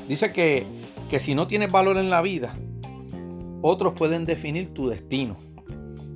Dice 0.07 0.33
que, 0.33 0.67
que 1.09 1.19
si 1.19 1.35
no 1.35 1.47
tienes 1.47 1.73
valor 1.73 1.97
en 1.97 2.11
la 2.11 2.21
vida, 2.21 2.55
otros 3.62 3.94
pueden 3.94 4.25
definir 4.25 4.73
tu 4.73 4.88
destino. 4.88 5.37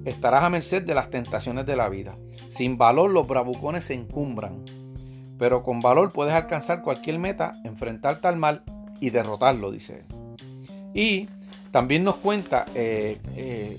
Estarás 0.04 0.44
a 0.44 0.50
merced 0.50 0.82
de 0.82 0.94
las 0.94 1.10
tentaciones 1.10 1.66
de 1.66 1.76
la 1.76 1.88
vida. 1.88 2.16
Sin 2.48 2.76
valor 2.76 3.10
los 3.10 3.26
bravucones 3.26 3.84
se 3.84 3.94
encumbran. 3.94 4.64
Pero 5.38 5.62
con 5.62 5.80
valor 5.80 6.12
puedes 6.12 6.34
alcanzar 6.34 6.82
cualquier 6.82 7.18
meta, 7.18 7.52
enfrentarte 7.64 8.28
al 8.28 8.36
mal 8.36 8.62
y 9.00 9.10
derrotarlo, 9.10 9.70
dice 9.70 9.98
él. 9.98 10.04
Y 10.94 11.28
también 11.70 12.04
nos 12.04 12.16
cuenta 12.16 12.64
eh, 12.74 13.18
eh, 13.36 13.78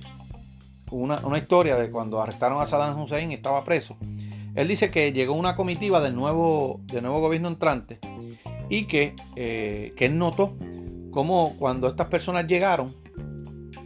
una, 0.92 1.38
historia 1.38 1.76
de 1.78 1.90
cuando 1.90 2.22
arrestaron 2.22 2.62
a 2.62 2.66
Saddam 2.66 3.02
Hussein 3.02 3.32
y 3.32 3.36
estaba 3.36 3.64
preso. 3.64 3.96
Él 4.56 4.68
dice 4.68 4.92
que 4.92 5.14
llegó 5.14 5.34
una 5.34 5.56
comitiva 5.56 6.00
del 6.02 6.16
nuevo, 6.16 6.80
del 6.86 7.04
nuevo 7.04 7.22
gobierno 7.22 7.48
entrante 7.48 8.00
y 8.70 8.86
que, 8.86 9.16
eh, 9.36 9.94
que 9.96 10.06
él 10.06 10.18
notó 10.18 10.54
como 11.12 11.56
cuando 11.58 11.88
estas 11.88 12.08
personas 12.08 12.48
llegaron, 12.48 12.94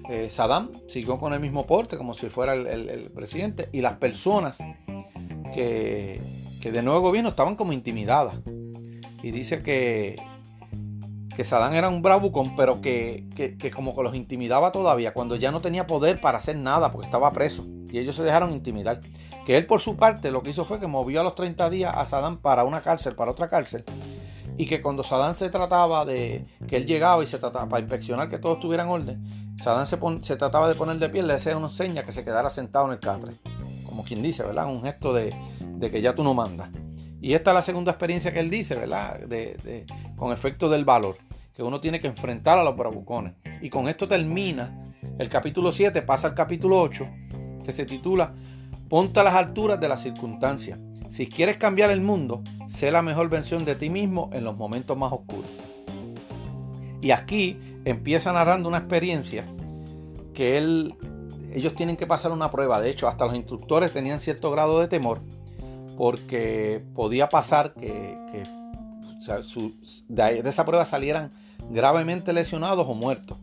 eh, 0.09 0.29
Saddam 0.29 0.71
siguió 0.87 1.19
con 1.19 1.33
el 1.33 1.39
mismo 1.39 1.65
porte 1.65 1.97
como 1.97 2.13
si 2.13 2.29
fuera 2.29 2.53
el, 2.53 3.11
presidente 3.13 3.69
y 3.71 3.81
las 3.81 3.97
personas 3.97 4.59
que, 5.53 6.21
que 6.61 6.71
del 6.71 6.85
nuevo 6.85 7.01
gobierno 7.01 7.29
estaban 7.29 7.55
como 7.55 7.73
intimidadas. 7.73 8.35
Y 9.21 9.31
dice 9.31 9.61
que, 9.61 10.15
que 11.35 11.43
Saddam 11.43 11.73
era 11.73 11.89
un 11.89 12.01
bravucón, 12.01 12.55
pero 12.55 12.81
que, 12.81 13.25
que, 13.35 13.71
como 13.71 13.95
que 13.95 14.03
los 14.03 14.15
intimidaba 14.15 14.71
todavía, 14.71 15.13
cuando 15.13 15.35
ya 15.35 15.51
no 15.51 15.61
tenía 15.61 15.85
poder 15.85 16.21
para 16.21 16.37
hacer 16.37 16.55
nada, 16.55 16.91
porque 16.91 17.05
estaba 17.05 17.31
preso. 17.31 17.65
Y 17.91 17.99
ellos 17.99 18.15
se 18.15 18.23
dejaron 18.23 18.53
intimidar. 18.53 19.01
Que 19.45 19.55
él 19.55 19.65
por 19.65 19.79
su 19.81 19.95
parte 19.95 20.31
lo 20.31 20.41
que 20.41 20.49
hizo 20.49 20.65
fue 20.65 20.79
que 20.79 20.87
movió 20.87 21.21
a 21.21 21.23
los 21.23 21.35
30 21.35 21.69
días 21.69 21.95
a 21.95 22.05
Saddam 22.05 22.37
para 22.37 22.63
una 22.63 22.81
cárcel, 22.81 23.15
para 23.15 23.31
otra 23.31 23.49
cárcel. 23.49 23.83
Y 24.57 24.65
que 24.65 24.81
cuando 24.81 25.03
Saddam 25.03 25.35
se 25.35 25.49
trataba 25.49 26.05
de 26.05 26.43
que 26.67 26.77
él 26.77 26.85
llegaba 26.85 27.23
y 27.23 27.27
se 27.27 27.37
trataba 27.37 27.69
para 27.69 27.81
inspeccionar 27.81 28.29
que 28.29 28.39
todo 28.39 28.53
estuviera 28.53 28.83
en 28.83 28.89
orden, 28.89 29.46
Se, 29.57 29.97
se 30.21 30.35
trataba 30.35 30.67
de 30.67 30.75
poner 30.75 30.97
de 30.99 31.09
pie, 31.09 31.23
le 31.23 31.33
hacía 31.33 31.57
una 31.57 31.69
seña 31.69 32.03
que 32.03 32.11
se 32.11 32.23
quedara 32.23 32.49
sentado 32.49 32.85
en 32.85 32.93
el 32.93 32.99
catre. 32.99 33.33
Como 33.85 34.03
quien 34.03 34.21
dice, 34.21 34.43
¿verdad? 34.43 34.67
Un 34.67 34.83
gesto 34.83 35.13
de, 35.13 35.35
que 35.79 36.01
ya 36.01 36.13
tú 36.13 36.23
no 36.23 36.33
mandas. 36.33 36.69
Y 37.19 37.33
esta 37.33 37.51
es 37.51 37.55
la 37.55 37.61
segunda 37.61 37.91
experiencia 37.91 38.31
que 38.31 38.39
él 38.39 38.49
dice, 38.49 38.75
¿verdad? 38.75 39.19
De, 39.21 39.85
con 40.15 40.31
efecto 40.31 40.69
del 40.69 40.85
valor, 40.85 41.17
que 41.55 41.63
uno 41.63 41.81
tiene 41.81 41.99
que 41.99 42.07
enfrentar 42.07 42.59
a 42.59 42.63
los 42.63 42.77
bravucones. 42.77 43.33
Y 43.61 43.69
con 43.69 43.87
esto 43.87 44.07
termina 44.07 44.93
El 45.17 45.29
capítulo 45.29 45.71
7 45.71 46.01
pasa 46.03 46.27
al 46.27 46.35
capítulo 46.35 46.79
8, 46.79 47.07
que 47.65 47.71
se 47.71 47.85
titula 47.85 48.33
Ponte 48.87 49.19
a 49.19 49.23
las 49.23 49.33
alturas 49.33 49.79
de 49.79 49.87
las 49.87 50.01
circunstancias. 50.01 50.79
Si 51.09 51.27
quieres 51.27 51.57
cambiar 51.57 51.89
el 51.89 52.01
mundo, 52.01 52.43
sé 52.67 52.91
la 52.91 53.01
mejor 53.01 53.29
versión 53.29 53.65
de 53.65 53.75
ti 53.75 53.89
mismo 53.89 54.29
en 54.33 54.43
los 54.43 54.55
momentos 54.55 54.97
más 54.97 55.11
oscuros. 55.11 55.49
Y 57.01 57.11
aquí 57.11 57.57
empieza 57.85 58.31
narrando 58.33 58.67
una 58.69 58.79
experiencia 58.79 59.45
que 60.33 60.57
él, 60.57 60.95
ellos 61.53 61.75
tienen 61.75 61.97
que 61.97 62.07
pasar 62.07 62.31
una 62.31 62.51
prueba. 62.51 62.79
De 62.79 62.89
hecho, 62.89 63.07
hasta 63.07 63.25
los 63.25 63.35
instructores 63.35 63.91
tenían 63.91 64.19
cierto 64.19 64.51
grado 64.51 64.79
de 64.79 64.87
temor 64.87 65.21
porque 65.97 66.83
podía 66.93 67.27
pasar 67.27 67.73
que, 67.73 68.15
de, 70.07 70.39
esa 70.45 70.63
prueba 70.63 70.85
salieran 70.85 71.31
gravemente 71.71 72.31
lesionados 72.33 72.87
o 72.87 72.93
muertos. 72.93 73.39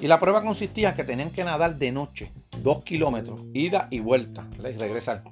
Y 0.00 0.06
la 0.06 0.20
prueba 0.20 0.42
consistía 0.42 0.90
en 0.90 0.96
que 0.96 1.04
tenían 1.04 1.30
que 1.30 1.44
nadar 1.44 1.78
de 1.78 1.90
noche, 1.92 2.30
dos 2.62 2.84
kilómetros, 2.84 3.40
ida 3.54 3.88
y 3.90 4.00
vuelta, 4.00 4.46
y 4.58 4.76
regresar. 4.76 5.24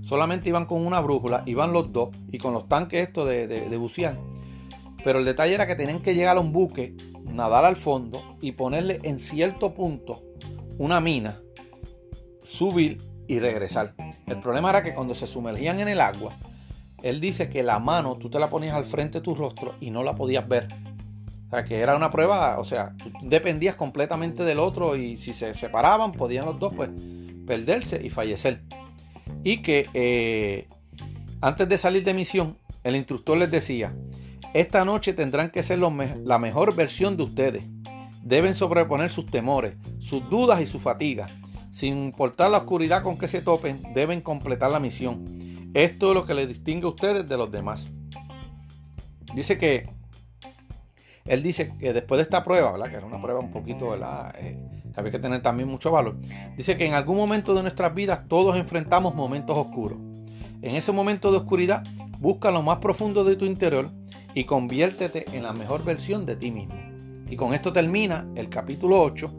Solamente 0.00 0.48
iban 0.48 0.66
con 0.66 0.86
una 0.86 1.00
brújula, 1.00 1.42
iban 1.46 1.72
los 1.72 1.92
dos 1.92 2.10
y 2.30 2.38
con 2.38 2.52
los 2.52 2.68
tanques 2.68 3.08
estos 3.08 3.28
de, 3.28 3.48
de 3.48 3.76
bucear. 3.76 4.16
Pero 5.02 5.18
el 5.18 5.24
detalle 5.24 5.54
era 5.54 5.66
que 5.66 5.74
tenían 5.74 6.00
que 6.00 6.14
llegar 6.14 6.36
a 6.36 6.40
un 6.40 6.52
buque, 6.52 6.94
nadar 7.32 7.64
al 7.64 7.76
fondo 7.76 8.36
y 8.40 8.52
ponerle 8.52 9.00
en 9.02 9.18
cierto 9.18 9.74
punto 9.74 10.22
una 10.78 11.00
mina, 11.00 11.40
subir 12.42 12.98
y 13.26 13.38
regresar. 13.38 13.94
El 14.26 14.38
problema 14.38 14.70
era 14.70 14.82
que 14.82 14.94
cuando 14.94 15.14
se 15.14 15.26
sumergían 15.26 15.80
en 15.80 15.88
el 15.88 16.00
agua, 16.00 16.36
él 17.02 17.20
dice 17.20 17.48
que 17.48 17.62
la 17.62 17.78
mano 17.78 18.16
tú 18.16 18.30
te 18.30 18.38
la 18.38 18.48
ponías 18.48 18.74
al 18.74 18.86
frente 18.86 19.18
de 19.18 19.24
tu 19.24 19.34
rostro 19.34 19.74
y 19.80 19.90
no 19.90 20.02
la 20.02 20.14
podías 20.14 20.48
ver. 20.48 20.68
O 21.46 21.50
sea, 21.50 21.64
que 21.64 21.80
era 21.80 21.96
una 21.96 22.10
prueba, 22.10 22.58
o 22.58 22.64
sea, 22.64 22.94
tú 22.96 23.10
dependías 23.22 23.76
completamente 23.76 24.44
del 24.44 24.58
otro 24.58 24.96
y 24.96 25.16
si 25.16 25.34
se 25.34 25.52
separaban 25.52 26.12
podían 26.12 26.46
los 26.46 26.58
dos 26.58 26.72
pues 26.74 26.90
perderse 27.46 28.00
y 28.02 28.10
fallecer. 28.10 28.62
Y 29.44 29.62
que 29.62 29.88
eh, 29.92 30.68
antes 31.40 31.68
de 31.68 31.76
salir 31.76 32.04
de 32.04 32.14
misión, 32.14 32.56
el 32.84 32.96
instructor 32.96 33.36
les 33.36 33.50
decía, 33.50 33.94
esta 34.54 34.84
noche 34.84 35.12
tendrán 35.12 35.50
que 35.50 35.62
ser 35.62 35.78
la 35.78 36.38
mejor 36.38 36.74
versión 36.74 37.16
de 37.16 37.22
ustedes. 37.22 37.64
Deben 38.22 38.54
sobreponer 38.54 39.10
sus 39.10 39.26
temores, 39.26 39.76
sus 39.98 40.28
dudas 40.28 40.60
y 40.60 40.66
su 40.66 40.78
fatiga. 40.78 41.26
Sin 41.70 41.96
importar 42.04 42.50
la 42.50 42.58
oscuridad 42.58 43.02
con 43.02 43.16
que 43.16 43.28
se 43.28 43.40
topen, 43.40 43.82
deben 43.94 44.20
completar 44.20 44.70
la 44.70 44.78
misión. 44.78 45.24
Esto 45.74 46.10
es 46.10 46.14
lo 46.14 46.26
que 46.26 46.34
les 46.34 46.48
distingue 46.48 46.86
a 46.86 46.90
ustedes 46.90 47.26
de 47.26 47.36
los 47.36 47.50
demás. 47.50 47.90
Dice 49.34 49.56
que 49.56 49.88
él 51.24 51.42
dice 51.42 51.72
que 51.78 51.92
después 51.92 52.18
de 52.18 52.22
esta 52.22 52.44
prueba, 52.44 52.74
que 52.88 52.96
era 52.96 53.06
una 53.06 53.20
prueba 53.20 53.40
un 53.40 53.50
poquito, 53.50 53.94
eh, 53.94 54.58
que 54.92 55.00
había 55.00 55.12
que 55.12 55.18
tener 55.18 55.40
también 55.40 55.68
mucho 55.68 55.90
valor, 55.90 56.18
dice 56.56 56.76
que 56.76 56.84
en 56.84 56.92
algún 56.92 57.16
momento 57.16 57.54
de 57.54 57.62
nuestras 57.62 57.94
vidas 57.94 58.28
todos 58.28 58.56
enfrentamos 58.56 59.14
momentos 59.14 59.56
oscuros. 59.56 59.98
En 60.60 60.76
ese 60.76 60.92
momento 60.92 61.30
de 61.30 61.38
oscuridad, 61.38 61.84
busca 62.18 62.50
lo 62.50 62.62
más 62.62 62.78
profundo 62.78 63.24
de 63.24 63.36
tu 63.36 63.46
interior 63.46 63.90
y 64.34 64.44
conviértete 64.44 65.24
en 65.36 65.42
la 65.42 65.52
mejor 65.52 65.84
versión 65.84 66.26
de 66.26 66.36
ti 66.36 66.50
mismo. 66.50 66.74
Y 67.28 67.36
con 67.36 67.54
esto 67.54 67.72
termina 67.72 68.26
el 68.34 68.48
capítulo 68.48 69.00
8, 69.00 69.32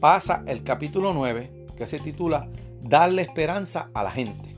pasa 0.00 0.42
el 0.46 0.62
capítulo 0.62 1.12
9, 1.14 1.66
que 1.76 1.86
se 1.86 1.98
titula 1.98 2.48
Darle 2.82 3.22
esperanza 3.22 3.90
a 3.94 4.02
la 4.02 4.10
gente. 4.10 4.54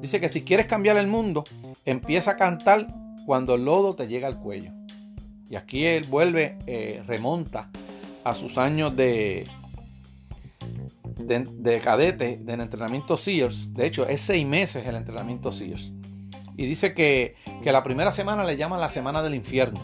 Dice 0.00 0.20
que 0.20 0.28
si 0.28 0.42
quieres 0.42 0.66
cambiar 0.66 0.96
el 0.96 1.06
mundo, 1.06 1.44
empieza 1.84 2.32
a 2.32 2.36
cantar 2.36 2.88
cuando 3.26 3.54
el 3.54 3.64
lodo 3.64 3.94
te 3.94 4.08
llega 4.08 4.26
al 4.26 4.40
cuello. 4.40 4.72
Y 5.50 5.56
aquí 5.56 5.84
él 5.84 6.04
vuelve, 6.08 6.58
eh, 6.66 7.02
remonta 7.06 7.70
a 8.24 8.34
sus 8.34 8.58
años 8.58 8.94
de, 8.96 9.46
de, 11.18 11.80
cadete 11.80 12.38
del 12.38 12.60
entrenamiento 12.60 13.16
Sears. 13.16 13.72
De 13.72 13.86
hecho, 13.86 14.06
es 14.06 14.20
seis 14.20 14.46
meses 14.46 14.86
el 14.86 14.96
entrenamiento 14.96 15.52
Sears. 15.52 15.92
Y 16.58 16.66
dice 16.66 16.92
que, 16.92 17.36
la 17.62 17.84
primera 17.84 18.10
semana 18.10 18.42
le 18.42 18.56
llaman 18.56 18.80
la 18.80 18.88
semana 18.88 19.22
del 19.22 19.36
infierno. 19.36 19.80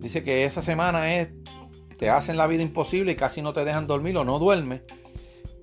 Dice 0.00 0.24
que 0.24 0.44
esa 0.44 0.62
semana 0.62 1.16
es, 1.16 1.28
te 1.98 2.08
hacen 2.08 2.38
la 2.38 2.46
vida 2.46 2.62
imposible 2.62 3.12
y 3.12 3.16
casi 3.16 3.42
no 3.42 3.52
te 3.52 3.64
dejan 3.66 3.86
dormir 3.86 4.16
o 4.16 4.24
no 4.24 4.38
duermes. 4.38 4.80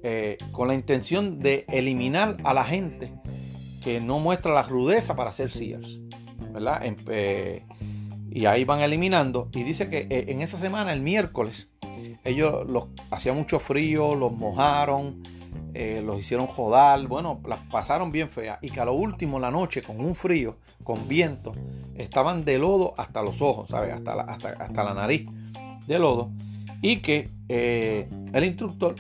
Eh, 0.04 0.38
con 0.52 0.68
la 0.68 0.76
intención 0.76 1.40
de 1.40 1.66
eliminar 1.68 2.38
a 2.44 2.54
la 2.54 2.64
gente 2.64 3.12
que 3.84 4.00
no 4.00 4.20
muestra 4.20 4.54
la 4.54 4.62
rudeza 4.62 5.16
para 5.16 5.32
ser 5.32 5.50
Sears. 5.50 6.02
¿verdad? 6.54 6.82
Eh, 7.08 7.66
y 8.30 8.46
ahí 8.46 8.64
van 8.64 8.82
eliminando. 8.82 9.50
Y 9.54 9.64
dice 9.64 9.90
que 9.90 10.06
eh, 10.10 10.26
en 10.28 10.44
esa 10.44 10.60
semana, 10.60 10.94
el 10.94 11.02
miércoles, 11.02 11.72
ellos 12.24 12.70
los 12.70 12.90
hacía 13.10 13.34
mucho 13.34 13.60
frío, 13.60 14.14
los 14.14 14.32
mojaron, 14.34 15.24
eh, 15.80 16.02
los 16.02 16.20
hicieron 16.20 16.48
jodar, 16.48 17.08
bueno, 17.08 17.40
las 17.48 17.60
pasaron 17.72 18.12
bien 18.12 18.30
feas. 18.30 18.60
Y 18.62 18.70
que 18.70 18.80
a 18.80 18.86
lo 18.86 18.94
último, 18.94 19.40
la 19.40 19.52
noche, 19.52 19.82
con 19.82 20.00
un 20.00 20.16
frío, 20.16 20.58
con 20.84 21.08
viento, 21.08 21.52
estaban 21.96 22.46
de 22.46 22.58
lodo 22.58 22.94
hasta 22.98 23.22
los 23.22 23.42
ojos, 23.42 23.70
¿sabes? 23.70 23.94
Hasta 23.94 24.16
la, 24.16 24.24
hasta, 24.24 24.50
hasta 24.50 24.84
la 24.84 24.94
nariz 24.94 25.30
de 25.86 26.00
lodo. 26.00 26.32
Y 26.82 26.98
que 26.98 27.30
el 27.48 28.44
instructor, 28.44 28.96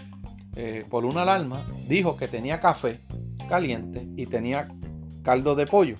por 0.90 1.06
una 1.06 1.24
alarma, 1.24 1.68
dijo 1.88 2.16
que 2.18 2.28
tenía 2.28 2.60
café 2.60 3.00
caliente 3.48 4.08
y 4.16 4.26
tenía 4.26 4.68
caldo 5.24 5.56
de 5.56 5.66
pollo, 5.66 5.96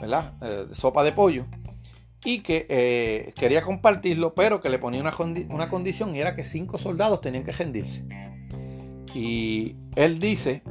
¿verdad? 0.00 0.34
Eh, 0.42 0.66
sopa 0.72 1.02
de 1.02 1.12
pollo. 1.12 1.44
Y 2.24 2.40
que 2.40 2.66
eh, 2.68 3.32
quería 3.36 3.62
compartirlo, 3.62 4.34
pero 4.34 4.60
que 4.60 4.68
le 4.68 4.78
ponía 4.78 5.00
una, 5.00 5.12
una, 5.48 5.68
condición 5.68 6.14
y 6.14 6.20
era 6.20 6.34
que 6.34 6.44
cinco 6.44 6.78
soldados 6.78 7.20
tenían 7.20 7.44
que 7.44 7.52
rendirse. 7.52 8.04
Y 9.14 9.76
él 9.96 10.18
dice, 10.18 10.62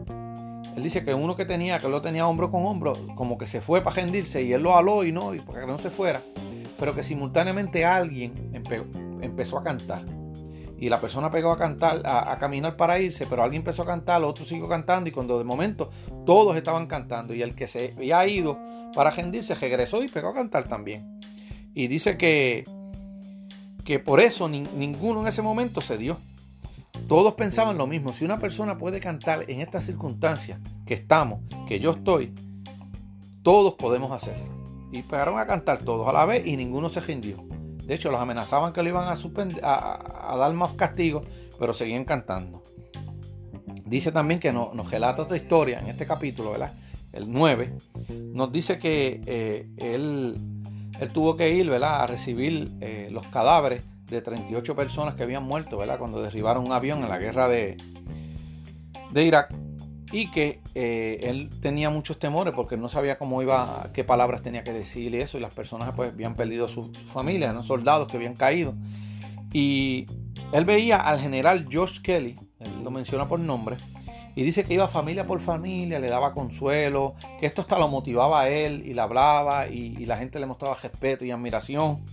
él 0.76 0.84
dice 0.84 1.04
que 1.04 1.14
uno 1.14 1.36
que 1.36 1.46
tenía, 1.46 1.80
que 1.80 1.88
lo 1.88 2.02
tenía 2.02 2.28
hombro 2.28 2.52
con 2.52 2.66
hombro, 2.66 2.94
como 3.16 3.38
que 3.38 3.48
se 3.48 3.62
fue 3.62 3.82
para 3.82 3.96
rendirse 3.96 4.42
y 4.44 4.54
él 4.54 4.62
lo 4.62 4.78
aló 4.78 5.04
y 5.04 5.12
no, 5.12 5.34
y 5.34 5.40
para 5.40 5.62
que 5.62 5.68
no 5.68 5.78
se 5.78 5.90
fuera, 5.90 6.22
pero 6.80 6.94
que 6.94 7.04
simultáneamente 7.04 7.86
alguien 7.86 8.52
empezó 9.22 9.58
a 9.58 9.64
cantar 9.64 10.04
y 10.80 10.90
la 10.90 11.02
persona 11.02 11.32
pegó 11.32 11.52
a 11.52 11.58
cantar, 11.58 12.02
a, 12.06 12.38
caminar 12.38 12.76
para 12.76 13.00
irse, 13.00 13.26
pero 13.26 13.44
alguien 13.44 13.62
empezó 13.62 13.84
a 13.84 13.86
cantar, 13.86 14.24
otro 14.24 14.46
siguió 14.46 14.68
cantando 14.68 15.10
y 15.10 15.12
cuando 15.12 15.38
de 15.38 15.44
momento 15.44 15.90
todos 16.26 16.56
estaban 16.56 16.88
cantando 16.88 17.34
y 17.34 17.42
el 17.42 17.56
que 17.56 17.68
se 17.68 17.94
había 17.98 18.26
ido 18.28 18.60
para 18.94 19.10
rendirse 19.10 19.56
regresó 19.56 20.04
y 20.04 20.08
pegó 20.08 20.30
a 20.30 20.34
cantar 20.34 20.68
también. 20.68 21.20
Y 21.74 21.88
dice 21.88 22.18
que, 22.18 22.64
que 23.86 24.00
por 24.00 24.20
eso 24.20 24.48
ninguno 24.48 25.22
en 25.22 25.28
ese 25.28 25.42
momento 25.42 25.82
se 25.82 25.98
dio. 25.98 26.18
Todos 27.08 27.34
pensaban 27.36 27.78
lo 27.78 27.88
mismo, 27.88 28.14
si 28.14 28.26
una 28.26 28.40
persona 28.40 28.78
puede 28.78 29.00
cantar 29.00 29.50
en 29.50 29.62
estas 29.62 29.86
circunstancias 29.86 30.60
que 30.86 30.94
estamos, 30.94 31.42
que 31.68 31.80
yo 31.80 31.92
estoy, 31.92 32.34
todos 33.44 33.76
podemos 33.76 34.12
hacerlo. 34.12 34.46
Y 34.92 35.04
pegaron 35.04 35.38
a 35.40 35.46
cantar 35.46 35.80
todos 35.80 36.08
a 36.08 36.14
la 36.14 36.26
vez 36.26 36.46
y 36.46 36.58
ninguno 36.58 36.90
se 36.90 37.00
rindió. 37.02 37.46
De 37.86 37.96
hecho, 37.96 38.12
los 38.12 38.20
amenazaban 38.20 38.74
que 38.74 38.84
le 38.84 38.90
iban 38.90 39.06
a, 39.06 40.34
a, 40.34 40.38
dar 40.38 40.54
más 40.54 40.72
castigos, 40.72 41.26
pero 41.58 41.74
seguían 41.74 42.04
cantando. 42.04 42.62
Dice 43.86 44.12
también 44.12 44.42
que 44.42 44.52
nos 44.52 44.92
relata 44.92 45.22
otra 45.22 45.38
historia 45.38 45.80
en 45.80 45.88
este 45.88 46.06
capítulo, 46.06 46.52
¿verdad? 46.52 46.74
El 47.14 47.32
9. 47.32 47.78
Nos 48.34 48.52
dice 48.52 48.78
que 48.78 49.22
eh, 49.26 49.70
él, 49.78 50.36
tuvo 51.14 51.38
que 51.38 51.50
ir, 51.52 51.70
¿verdad? 51.70 52.02
A 52.02 52.08
recibir 52.08 52.74
eh, 52.82 53.08
los 53.12 53.26
cadáveres 53.28 53.84
de 54.10 54.22
38 54.22 54.76
personas 54.76 55.16
que 55.16 55.24
habían 55.24 55.44
muerto, 55.44 55.78
¿verdad? 55.78 56.00
Cuando 56.00 56.22
derribaron 56.22 56.66
un 56.66 56.72
avión 56.72 57.00
en 57.04 57.10
la 57.10 57.18
guerra 57.18 57.48
de, 57.48 57.78
de 59.12 59.24
Irak 59.24 59.54
y 60.12 60.32
que 60.32 60.62
eh, 60.74 61.20
él 61.24 61.50
tenía 61.62 61.90
muchos 61.90 62.18
temores 62.18 62.54
porque 62.54 62.78
no 62.78 62.88
sabía 62.88 63.18
cómo 63.18 63.42
iba, 63.42 63.90
qué 63.94 64.04
palabras 64.04 64.42
tenía 64.42 64.64
que 64.64 64.72
decir 64.72 65.14
y 65.14 65.18
eso, 65.18 65.38
y 65.38 65.42
las 65.42 65.54
personas 65.54 65.92
pues 65.96 66.14
habían 66.14 66.36
perdido 66.36 66.68
su, 66.68 66.92
familia, 67.08 67.52
¿no? 67.52 67.64
soldados 67.64 68.08
que 68.10 68.18
habían 68.18 68.36
caído. 68.36 68.74
Y 69.52 70.06
él 70.54 70.66
veía 70.66 70.98
al 70.98 71.20
general 71.20 71.68
George 71.70 72.02
Kelly, 72.02 72.36
él 72.60 72.84
lo 72.84 72.92
menciona 72.92 73.28
por 73.28 73.40
nombre, 73.40 73.76
y 74.36 74.44
dice 74.44 74.64
que 74.64 74.76
iba 74.76 74.88
familia 74.88 75.26
por 75.26 75.42
familia, 75.42 76.00
le 76.00 76.10
daba 76.10 76.32
consuelo, 76.34 77.16
que 77.40 77.48
esto 77.48 77.62
hasta 77.62 77.78
lo 77.80 77.88
motivaba 77.88 78.42
a 78.42 78.50
él 78.50 78.84
y 78.86 78.94
le 78.94 79.02
hablaba 79.02 79.68
y 79.68 80.06
la 80.06 80.16
gente 80.18 80.40
le 80.40 80.46
mostraba 80.46 80.76
respeto 80.76 81.26
y 81.26 81.32
admiración 81.32 82.06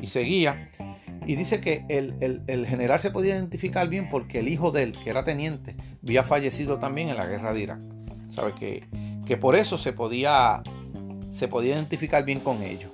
y 0.00 0.06
seguía. 0.06 0.68
Y 1.30 1.36
dice 1.36 1.60
que 1.60 1.84
el, 1.88 2.66
general 2.66 2.98
se 2.98 3.12
podía 3.12 3.36
identificar 3.36 3.88
bien 3.88 4.08
porque 4.08 4.40
el 4.40 4.48
hijo 4.48 4.72
de 4.72 4.82
él, 4.82 4.98
que 4.98 5.10
era 5.10 5.22
teniente, 5.22 5.76
había 6.02 6.24
fallecido 6.24 6.80
también 6.80 7.08
en 7.08 7.16
la 7.16 7.24
guerra 7.24 7.52
de 7.52 7.60
Irak. 7.60 7.80
¿Sabe? 8.30 8.52
Que, 8.56 8.88
que 9.24 9.36
por 9.36 9.54
eso 9.54 9.78
se 9.78 9.92
podía, 9.92 10.60
se 11.30 11.46
podía 11.46 11.76
identificar 11.76 12.24
bien 12.24 12.40
con 12.40 12.64
ellos. 12.64 12.90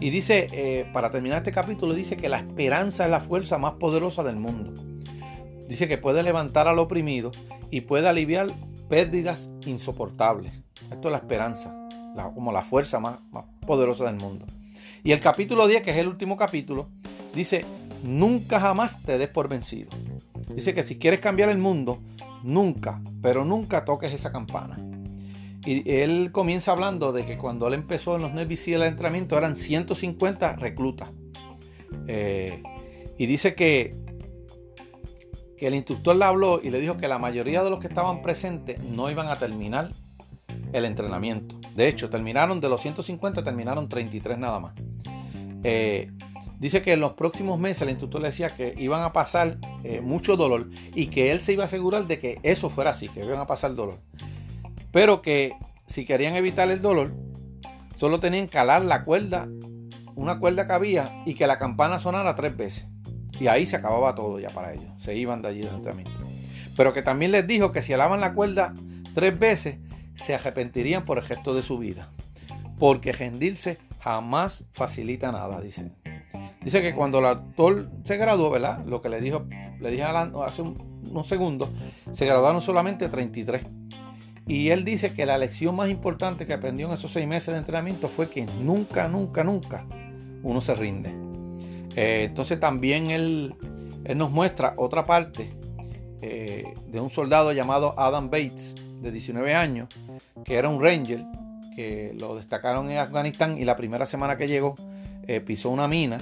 Y 0.00 0.10
dice, 0.10 0.48
eh, 0.50 0.90
para 0.92 1.12
terminar 1.12 1.38
este 1.38 1.52
capítulo, 1.52 1.94
dice 1.94 2.16
que 2.16 2.28
la 2.28 2.38
esperanza 2.38 3.04
es 3.04 3.10
la 3.12 3.20
fuerza 3.20 3.56
más 3.56 3.74
poderosa 3.74 4.24
del 4.24 4.34
mundo. 4.34 4.74
Dice 5.68 5.86
que 5.86 5.96
puede 5.96 6.24
levantar 6.24 6.66
al 6.66 6.80
oprimido 6.80 7.30
y 7.70 7.82
puede 7.82 8.08
aliviar 8.08 8.48
pérdidas 8.88 9.48
insoportables. 9.64 10.64
Esto 10.90 11.06
es 11.06 11.12
la 11.12 11.18
esperanza, 11.18 11.72
como 12.34 12.50
la 12.50 12.62
fuerza 12.62 12.98
más, 12.98 13.20
más 13.30 13.44
poderosa 13.64 14.06
del 14.06 14.16
mundo. 14.16 14.44
Y 15.04 15.12
el 15.12 15.20
capítulo 15.20 15.68
10, 15.68 15.82
que 15.82 15.92
es 15.92 15.98
el 15.98 16.08
último 16.08 16.36
capítulo, 16.36 16.88
dice, 17.34 17.64
nunca 18.02 18.60
jamás 18.60 19.02
te 19.02 19.18
des 19.18 19.28
por 19.28 19.48
vencido. 19.48 19.90
Dice 20.54 20.74
que 20.74 20.82
si 20.82 20.98
quieres 20.98 21.20
cambiar 21.20 21.48
el 21.48 21.58
mundo, 21.58 22.00
nunca, 22.42 23.00
pero 23.22 23.44
nunca 23.44 23.84
toques 23.84 24.12
esa 24.12 24.32
campana. 24.32 24.78
Y 25.64 25.88
él 25.90 26.32
comienza 26.32 26.72
hablando 26.72 27.12
de 27.12 27.26
que 27.26 27.36
cuando 27.36 27.68
él 27.68 27.74
empezó 27.74 28.16
en 28.16 28.22
los 28.22 28.32
Navy 28.32 28.56
SEAL 28.56 28.82
el 28.82 28.88
entrenamiento 28.88 29.36
eran 29.36 29.56
150 29.56 30.56
reclutas. 30.56 31.10
Eh, 32.06 32.62
y 33.18 33.26
dice 33.26 33.54
que, 33.54 33.94
el 35.58 35.74
instructor 35.74 36.16
le 36.16 36.24
habló 36.24 36.58
y 36.62 36.70
le 36.70 36.80
dijo 36.80 36.96
que 36.96 37.06
la 37.06 37.18
mayoría 37.18 37.62
de 37.62 37.68
los 37.68 37.80
que 37.80 37.88
estaban 37.88 38.22
presentes 38.22 38.82
no 38.82 39.10
iban 39.10 39.28
a 39.28 39.38
terminar 39.38 39.90
el 40.72 40.86
entrenamiento. 40.86 41.56
De 41.76 41.86
hecho, 41.86 42.08
terminaron 42.08 42.60
de 42.62 42.70
los 42.70 42.80
150, 42.80 43.44
terminaron 43.44 43.86
33 43.86 44.38
nada 44.38 44.58
más. 44.58 44.72
Eh, 45.62 46.10
dice 46.60 46.82
que 46.82 46.92
en 46.92 47.00
los 47.00 47.14
próximos 47.14 47.58
meses 47.58 47.82
el 47.82 47.90
instructor 47.90 48.20
le 48.20 48.28
decía 48.28 48.50
que 48.50 48.74
iban 48.76 49.02
a 49.02 49.12
pasar 49.12 49.56
eh, 49.82 50.00
mucho 50.00 50.36
dolor 50.36 50.68
y 50.94 51.06
que 51.06 51.32
él 51.32 51.40
se 51.40 51.54
iba 51.54 51.64
a 51.64 51.66
asegurar 51.66 52.06
de 52.06 52.18
que 52.18 52.38
eso 52.42 52.70
fuera 52.70 52.90
así, 52.90 53.08
que 53.08 53.24
iban 53.24 53.40
a 53.40 53.46
pasar 53.46 53.74
dolor. 53.74 53.96
Pero 54.92 55.22
que 55.22 55.52
si 55.86 56.04
querían 56.04 56.36
evitar 56.36 56.70
el 56.70 56.82
dolor, 56.82 57.12
solo 57.96 58.20
tenían 58.20 58.44
que 58.44 58.52
calar 58.52 58.84
la 58.84 59.04
cuerda, 59.04 59.48
una 60.14 60.38
cuerda 60.38 60.66
que 60.66 60.72
había 60.74 61.22
y 61.24 61.34
que 61.34 61.46
la 61.46 61.58
campana 61.58 61.98
sonara 61.98 62.34
tres 62.34 62.56
veces. 62.56 62.86
Y 63.40 63.46
ahí 63.46 63.64
se 63.64 63.76
acababa 63.76 64.14
todo 64.14 64.38
ya 64.38 64.50
para 64.50 64.74
ellos. 64.74 64.90
Se 64.98 65.16
iban 65.16 65.40
de 65.40 65.48
allí 65.48 65.60
del 65.60 65.74
entrenamiento. 65.74 66.20
Pero 66.76 66.92
que 66.92 67.00
también 67.00 67.32
les 67.32 67.46
dijo 67.46 67.72
que 67.72 67.80
si 67.80 67.94
alaban 67.94 68.20
la 68.20 68.34
cuerda 68.34 68.74
tres 69.14 69.38
veces, 69.38 69.78
se 70.14 70.34
arrepentirían 70.34 71.06
por 71.06 71.16
el 71.16 71.24
gesto 71.24 71.54
de 71.54 71.62
su 71.62 71.78
vida. 71.78 72.10
Porque 72.78 73.12
rendirse 73.12 73.78
jamás 74.00 74.64
facilita 74.72 75.32
nada, 75.32 75.60
dice. 75.60 75.90
Dice 76.62 76.82
que 76.82 76.94
cuando 76.94 77.20
el 77.20 77.26
actor 77.26 77.90
se 78.04 78.16
graduó, 78.16 78.50
¿verdad? 78.50 78.84
Lo 78.84 79.00
que 79.00 79.08
le 79.08 79.20
dijo, 79.20 79.46
le 79.80 79.90
dije 79.90 80.02
hace 80.02 80.62
unos 80.62 81.26
segundos, 81.26 81.70
se 82.10 82.26
graduaron 82.26 82.60
solamente 82.60 83.08
33. 83.08 83.62
Y 84.46 84.70
él 84.70 84.84
dice 84.84 85.14
que 85.14 85.26
la 85.26 85.38
lección 85.38 85.76
más 85.76 85.88
importante 85.88 86.46
que 86.46 86.52
aprendió 86.52 86.86
en 86.88 86.92
esos 86.92 87.12
seis 87.12 87.26
meses 87.26 87.54
de 87.54 87.58
entrenamiento 87.58 88.08
fue 88.08 88.28
que 88.28 88.44
nunca, 88.44 89.08
nunca, 89.08 89.44
nunca 89.44 89.86
uno 90.42 90.60
se 90.60 90.74
rinde. 90.74 91.14
Eh, 91.96 92.24
entonces 92.28 92.58
también 92.60 93.10
él, 93.10 93.54
nos 94.14 94.30
muestra 94.30 94.74
otra 94.76 95.04
parte 95.04 95.50
eh, 96.20 96.64
de 96.88 97.00
un 97.00 97.10
soldado 97.10 97.52
llamado 97.52 97.94
Adam 97.98 98.28
Bates, 98.28 98.74
de 99.00 99.10
19 99.10 99.54
años, 99.54 99.88
que 100.44 100.56
era 100.56 100.68
un 100.68 100.82
ranger, 100.82 101.24
que 101.74 102.14
lo 102.18 102.36
destacaron 102.36 102.90
en 102.90 102.98
Afganistán 102.98 103.56
y 103.56 103.64
la 103.64 103.76
primera 103.76 104.04
semana 104.04 104.36
que 104.36 104.46
llegó 104.46 104.74
eh, 105.26 105.40
pisó 105.40 105.70
una 105.70 105.88
mina 105.88 106.18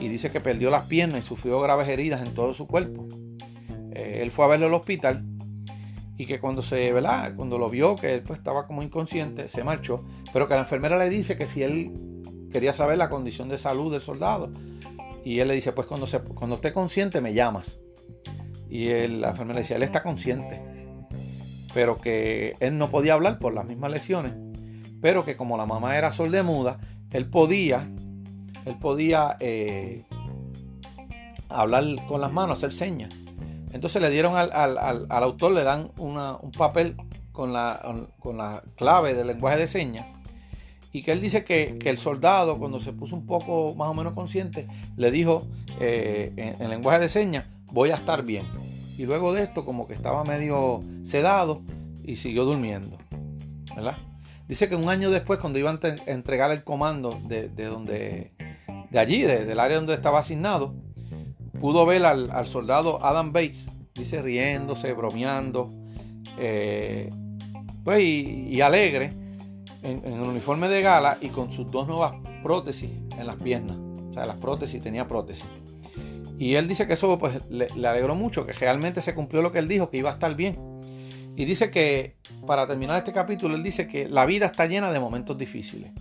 y 0.00 0.08
dice 0.08 0.30
que 0.30 0.40
perdió 0.40 0.70
las 0.70 0.86
piernas 0.86 1.24
y 1.24 1.26
sufrió 1.26 1.60
graves 1.60 1.88
heridas 1.88 2.26
en 2.26 2.34
todo 2.34 2.52
su 2.54 2.66
cuerpo. 2.66 3.06
él 3.92 4.30
fue 4.30 4.44
a 4.46 4.48
verlo 4.48 4.66
al 4.66 4.74
hospital 4.74 5.24
y 6.20 6.26
que 6.26 6.38
cuando 6.38 6.60
se, 6.60 6.92
¿verdad? 6.92 7.34
Cuando 7.34 7.56
lo 7.56 7.70
vio 7.70 7.96
que 7.96 8.12
él 8.12 8.22
pues, 8.22 8.38
estaba 8.38 8.66
como 8.66 8.82
inconsciente, 8.82 9.48
se 9.48 9.64
marchó, 9.64 10.04
pero 10.34 10.48
que 10.48 10.52
la 10.54 10.60
enfermera 10.60 10.98
le 10.98 11.08
dice 11.08 11.38
que 11.38 11.46
si 11.46 11.62
él 11.62 11.92
quería 12.52 12.74
saber 12.74 12.98
la 12.98 13.08
condición 13.08 13.48
de 13.48 13.56
salud 13.56 13.90
del 13.90 14.02
soldado, 14.02 14.50
y 15.24 15.38
él 15.38 15.48
le 15.48 15.54
dice, 15.54 15.72
pues 15.72 15.86
cuando, 15.86 16.06
se, 16.06 16.20
cuando 16.20 16.56
esté 16.56 16.74
consciente 16.74 17.22
me 17.22 17.32
llamas. 17.32 17.78
Y 18.68 18.88
la 19.08 19.30
enfermera 19.30 19.54
le 19.54 19.60
decía, 19.60 19.76
él 19.76 19.82
está 19.82 20.02
consciente, 20.02 20.62
pero 21.72 21.96
que 21.96 22.54
él 22.60 22.76
no 22.76 22.90
podía 22.90 23.14
hablar 23.14 23.38
por 23.38 23.54
las 23.54 23.64
mismas 23.64 23.90
lesiones, 23.90 24.34
pero 25.00 25.24
que 25.24 25.36
como 25.36 25.56
la 25.56 25.64
mamá 25.64 25.96
era 25.96 26.12
sordemuda, 26.12 26.80
él 27.12 27.30
podía, 27.30 27.88
él 28.64 28.76
podía 28.78 29.36
eh, 29.40 30.04
hablar 31.48 31.84
con 32.06 32.20
las 32.20 32.32
manos, 32.32 32.58
hacer 32.58 32.72
señas. 32.72 33.12
Entonces 33.72 34.02
le 34.02 34.10
dieron 34.10 34.36
al, 34.36 35.06
autor, 35.10 35.52
le 35.52 35.62
dan 35.62 35.90
un 35.96 36.52
papel 36.56 36.96
con 37.32 37.52
la, 37.52 37.80
con 38.18 38.36
la, 38.36 38.62
clave 38.76 39.14
del 39.14 39.28
lenguaje 39.28 39.58
de 39.58 39.66
señas. 39.66 40.06
Y 40.92 41.02
que 41.02 41.12
él 41.12 41.20
dice 41.20 41.44
que, 41.44 41.78
el 41.84 41.98
soldado, 41.98 42.58
cuando 42.58 42.80
se 42.80 42.92
puso 42.92 43.14
un 43.14 43.26
poco 43.26 43.74
más 43.76 43.88
o 43.88 43.94
menos 43.94 44.14
consciente, 44.14 44.66
le 44.96 45.10
dijo 45.12 45.46
eh, 45.78 46.32
en, 46.36 46.60
en, 46.60 46.70
lenguaje 46.70 46.98
de 46.98 47.08
señas, 47.08 47.46
voy 47.72 47.90
a 47.90 47.94
estar 47.94 48.24
bien. 48.24 48.46
Y 48.98 49.06
luego 49.06 49.32
de 49.32 49.44
esto, 49.44 49.64
como 49.64 49.86
que 49.86 49.94
estaba 49.94 50.24
medio 50.24 50.80
sedado 51.04 51.62
y 52.04 52.16
siguió 52.16 52.44
durmiendo. 52.44 52.98
¿verdad? 53.74 53.96
Dice 54.48 54.68
que 54.68 54.74
un 54.74 54.88
año 54.88 55.10
después, 55.10 55.38
cuando 55.38 55.58
iban 55.58 55.78
a 55.82 56.10
entregar 56.10 56.50
el 56.50 56.64
comando 56.64 57.20
de, 57.26 57.48
donde, 57.48 58.32
de 58.90 58.98
allí, 58.98 59.22
del 59.22 59.58
área 59.60 59.76
donde 59.76 59.94
estaba 59.94 60.18
asignado, 60.18 60.74
pudo 61.60 61.86
ver 61.86 62.04
al, 62.04 62.46
soldado 62.46 63.04
Adam 63.04 63.32
Bates, 63.32 63.68
dice 63.94 64.20
riéndose, 64.20 64.92
bromeando, 64.92 65.70
eh, 66.38 67.10
pues 67.84 68.02
y, 68.02 68.60
alegre, 68.60 69.12
en, 69.82 70.04
el 70.04 70.20
uniforme 70.20 70.68
de 70.68 70.82
gala 70.82 71.18
y 71.20 71.28
con 71.28 71.50
sus 71.50 71.70
dos 71.70 71.86
nuevas 71.86 72.14
prótesis 72.42 72.90
en 73.16 73.26
las 73.26 73.36
piernas. 73.36 73.76
O 73.76 74.12
sea, 74.12 74.26
las 74.26 74.36
prótesis 74.36 74.82
tenía 74.82 75.06
prótesis. 75.06 75.46
Y 76.38 76.54
él 76.54 76.66
dice 76.66 76.86
que 76.86 76.94
eso 76.94 77.18
pues, 77.18 77.48
le, 77.50 77.68
le, 77.76 77.88
alegró 77.88 78.14
mucho, 78.14 78.46
que 78.46 78.52
realmente 78.52 79.02
se 79.02 79.14
cumplió 79.14 79.42
lo 79.42 79.52
que 79.52 79.58
él 79.58 79.68
dijo, 79.68 79.90
que 79.90 79.98
iba 79.98 80.10
a 80.10 80.14
estar 80.14 80.34
bien. 80.34 80.56
Y 81.36 81.44
dice 81.44 81.70
que, 81.70 82.16
para 82.46 82.66
terminar 82.66 82.98
este 82.98 83.12
capítulo, 83.12 83.54
él 83.54 83.62
dice 83.62 83.86
que 83.86 84.08
la 84.08 84.26
vida 84.26 84.46
está 84.46 84.66
llena 84.66 84.90
de 84.90 84.98
momentos 84.98 85.36
difíciles, 85.38 85.92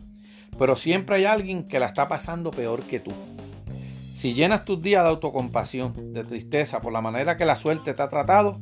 pero 0.57 0.75
siempre 0.75 1.17
hay 1.17 1.25
alguien 1.25 1.65
que 1.65 1.79
la 1.79 1.87
está 1.87 2.07
pasando 2.07 2.51
peor 2.51 2.83
que 2.83 2.99
tú. 2.99 3.11
Si 4.13 4.33
llenas 4.33 4.65
tus 4.65 4.81
días 4.81 5.03
de 5.03 5.09
autocompasión, 5.09 6.13
de 6.13 6.23
tristeza 6.23 6.81
por 6.81 6.91
la 6.91 6.99
manera 6.99 7.37
que 7.37 7.45
la 7.45 7.55
suerte 7.55 7.93
te 7.93 8.01
ha 8.01 8.09
tratado, 8.09 8.59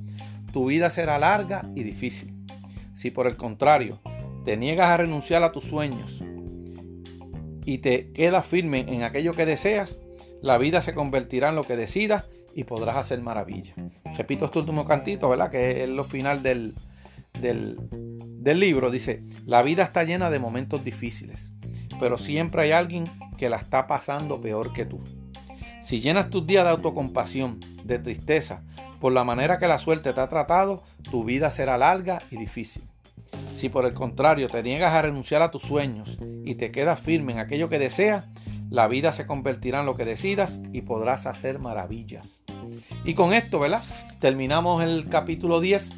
tu 0.54 0.68
vida 0.68 0.90
será 0.90 1.18
larga 1.18 1.68
y 1.76 1.84
difícil. 1.84 2.34
Si 2.94 3.12
por 3.12 3.28
el 3.28 3.38
contrario 3.38 4.00
te 4.46 4.58
niegas 4.58 4.90
a 4.90 4.98
renunciar 4.98 5.44
a 5.44 5.52
tus 5.52 5.66
sueños 5.66 6.24
y 7.66 7.80
te 7.80 8.12
quedas 8.14 8.46
firme 8.46 8.86
en 8.88 9.04
aquello 9.04 9.34
que 9.34 9.46
deseas, 9.46 10.00
la 10.42 10.58
vida 10.58 10.82
se 10.82 10.94
convertirá 10.94 11.50
en 11.50 11.56
lo 11.56 11.64
que 11.64 11.76
decidas 11.76 12.30
y 12.56 12.64
podrás 12.64 12.96
hacer 12.96 13.22
maravillas. 13.22 13.76
Repito 14.16 14.46
este 14.46 14.60
último 14.60 14.86
cantito, 14.86 15.30
¿verdad? 15.30 15.52
Que 15.52 15.84
es 15.84 15.90
lo 15.90 16.04
final 16.04 16.44
del, 16.44 16.76
del, 17.42 17.78
del 17.92 18.60
libro. 18.60 18.90
Dice, 18.90 19.24
la 19.46 19.62
vida 19.64 19.84
está 19.84 20.04
llena 20.04 20.30
de 20.30 20.40
momentos 20.40 20.84
difíciles, 20.84 21.52
pero 22.00 22.18
siempre 22.18 22.64
hay 22.64 22.72
alguien 22.72 23.04
que 23.38 23.50
la 23.50 23.58
está 23.58 23.88
pasando 23.88 24.42
peor 24.42 24.74
que 24.74 24.86
tú. 24.86 25.00
Si 25.82 26.02
llenas 26.02 26.30
tus 26.30 26.46
días 26.46 26.64
de 26.66 26.72
autocompasión, 26.72 27.60
de 27.84 28.00
tristeza, 28.00 28.64
por 29.00 29.14
la 29.14 29.24
manera 29.24 29.58
que 29.58 29.68
la 29.68 29.78
suerte 29.78 30.12
te 30.14 30.20
ha 30.20 30.28
tratado, 30.28 30.84
tu 31.10 31.24
vida 31.24 31.52
será 31.52 31.78
larga 31.78 32.22
y 32.32 32.38
difícil. 32.38 32.84
Si 33.54 33.70
por 33.70 33.86
el 33.86 33.94
contrario 33.94 34.48
te 34.48 34.64
niegas 34.64 34.94
a 34.94 35.02
renunciar 35.02 35.42
a 35.42 35.52
tus 35.52 35.64
sueños 35.64 36.20
y 36.46 36.56
te 36.56 36.72
quedas 36.72 37.00
firme 37.00 37.34
en 37.34 37.40
aquello 37.40 37.70
que 37.70 37.80
deseas, 37.80 38.26
la 38.70 38.88
vida 38.88 39.12
se 39.12 39.26
convertirá 39.26 39.80
en 39.80 39.86
lo 39.86 39.96
que 39.96 40.06
decidas 40.06 40.60
y 40.74 40.82
podrás 40.82 41.26
hacer 41.26 41.60
maravillas. 41.60 42.44
Y 43.06 43.14
con 43.14 43.34
esto, 43.34 43.60
¿verdad? 43.60 43.82
Terminamos 44.20 44.84
el 44.84 45.08
capítulo 45.08 45.62
10, 45.62 45.96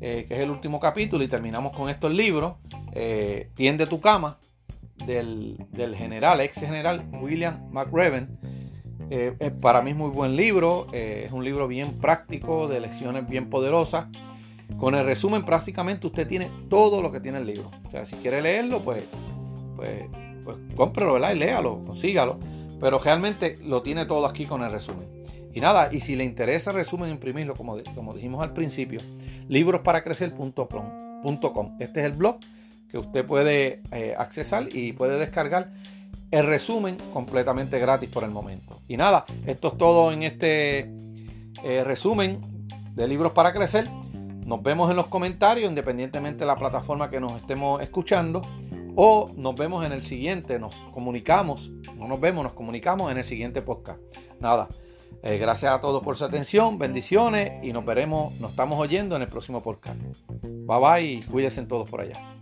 eh, 0.00 0.26
que 0.28 0.34
es 0.34 0.40
el 0.40 0.50
último 0.50 0.80
capítulo, 0.80 1.24
y 1.24 1.28
terminamos 1.28 1.72
con 1.72 1.88
estos 1.88 2.12
libros. 2.12 2.54
Eh, 2.92 3.50
Tiende 3.54 3.86
tu 3.86 4.00
cama, 4.00 4.38
del, 5.06 5.94
general, 5.96 6.40
ex 6.40 6.60
general 6.60 7.04
William 7.20 7.68
McRaven 7.70 8.38
eh, 9.10 9.50
para 9.60 9.82
mí 9.82 9.90
es 9.90 9.96
muy 9.96 10.10
buen 10.10 10.36
libro, 10.36 10.86
eh, 10.92 11.24
es 11.26 11.32
un 11.32 11.44
libro 11.44 11.68
bien 11.68 11.98
práctico, 11.98 12.68
de 12.68 12.80
lecciones 12.80 13.28
bien 13.28 13.50
poderosas. 13.50 14.06
Con 14.78 14.94
el 14.94 15.04
resumen 15.04 15.44
prácticamente 15.44 16.06
usted 16.06 16.26
tiene 16.26 16.50
todo 16.68 17.02
lo 17.02 17.12
que 17.12 17.20
tiene 17.20 17.38
el 17.38 17.46
libro. 17.46 17.70
O 17.86 17.90
sea, 17.90 18.04
si 18.04 18.16
quiere 18.16 18.40
leerlo, 18.40 18.80
pues, 18.80 19.04
pues, 19.76 20.04
pues 20.42 20.56
cómprelo, 20.74 21.14
¿verdad? 21.14 21.34
Y 21.34 21.38
léalo, 21.38 21.82
consígalo. 21.84 22.38
Pero 22.80 22.98
realmente 22.98 23.58
lo 23.62 23.82
tiene 23.82 24.06
todo 24.06 24.26
aquí 24.26 24.46
con 24.46 24.62
el 24.62 24.70
resumen. 24.70 25.06
Y 25.52 25.60
nada, 25.60 25.90
y 25.92 26.00
si 26.00 26.16
le 26.16 26.24
interesa 26.24 26.70
el 26.70 26.76
resumen, 26.76 27.10
imprimirlo, 27.10 27.54
como, 27.54 27.76
como 27.94 28.14
dijimos 28.14 28.42
al 28.42 28.52
principio, 28.52 29.00
librosparacrecer.com. 29.48 31.76
Este 31.78 32.00
es 32.00 32.06
el 32.06 32.12
blog 32.12 32.38
que 32.94 32.98
usted 32.98 33.26
puede 33.26 33.82
accesar 34.16 34.68
y 34.72 34.92
puede 34.92 35.18
descargar 35.18 35.72
el 36.30 36.46
resumen 36.46 36.96
completamente 37.12 37.80
gratis 37.80 38.08
por 38.08 38.22
el 38.22 38.30
momento. 38.30 38.80
Y 38.86 38.96
nada, 38.96 39.24
esto 39.46 39.68
es 39.68 39.76
todo 39.76 40.12
en 40.12 40.22
este 40.22 40.90
eh, 41.62 41.82
resumen 41.84 42.40
de 42.92 43.08
libros 43.08 43.32
para 43.32 43.52
crecer. 43.52 43.88
Nos 44.44 44.62
vemos 44.62 44.90
en 44.90 44.96
los 44.96 45.06
comentarios, 45.06 45.68
independientemente 45.68 46.40
de 46.40 46.46
la 46.46 46.56
plataforma 46.56 47.08
que 47.08 47.20
nos 47.20 47.32
estemos 47.32 47.80
escuchando. 47.82 48.42
O 48.96 49.30
nos 49.36 49.56
vemos 49.56 49.84
en 49.84 49.90
el 49.90 50.02
siguiente, 50.02 50.60
nos 50.60 50.74
comunicamos, 50.92 51.72
no 51.96 52.06
nos 52.06 52.20
vemos, 52.20 52.44
nos 52.44 52.52
comunicamos 52.52 53.10
en 53.10 53.18
el 53.18 53.24
siguiente 53.24 53.60
podcast. 53.60 54.00
Nada, 54.38 54.68
eh, 55.22 55.38
gracias 55.38 55.72
a 55.72 55.80
todos 55.80 56.02
por 56.02 56.16
su 56.16 56.24
atención, 56.24 56.78
bendiciones 56.78 57.64
y 57.64 57.72
nos 57.72 57.84
veremos, 57.84 58.38
nos 58.40 58.52
estamos 58.52 58.78
oyendo 58.78 59.16
en 59.16 59.22
el 59.22 59.28
próximo 59.28 59.62
podcast. 59.64 59.98
Bye 60.42 60.78
bye 60.78 61.02
y 61.02 61.22
cuídense 61.22 61.62
todos 61.62 61.90
por 61.90 62.02
allá. 62.02 62.33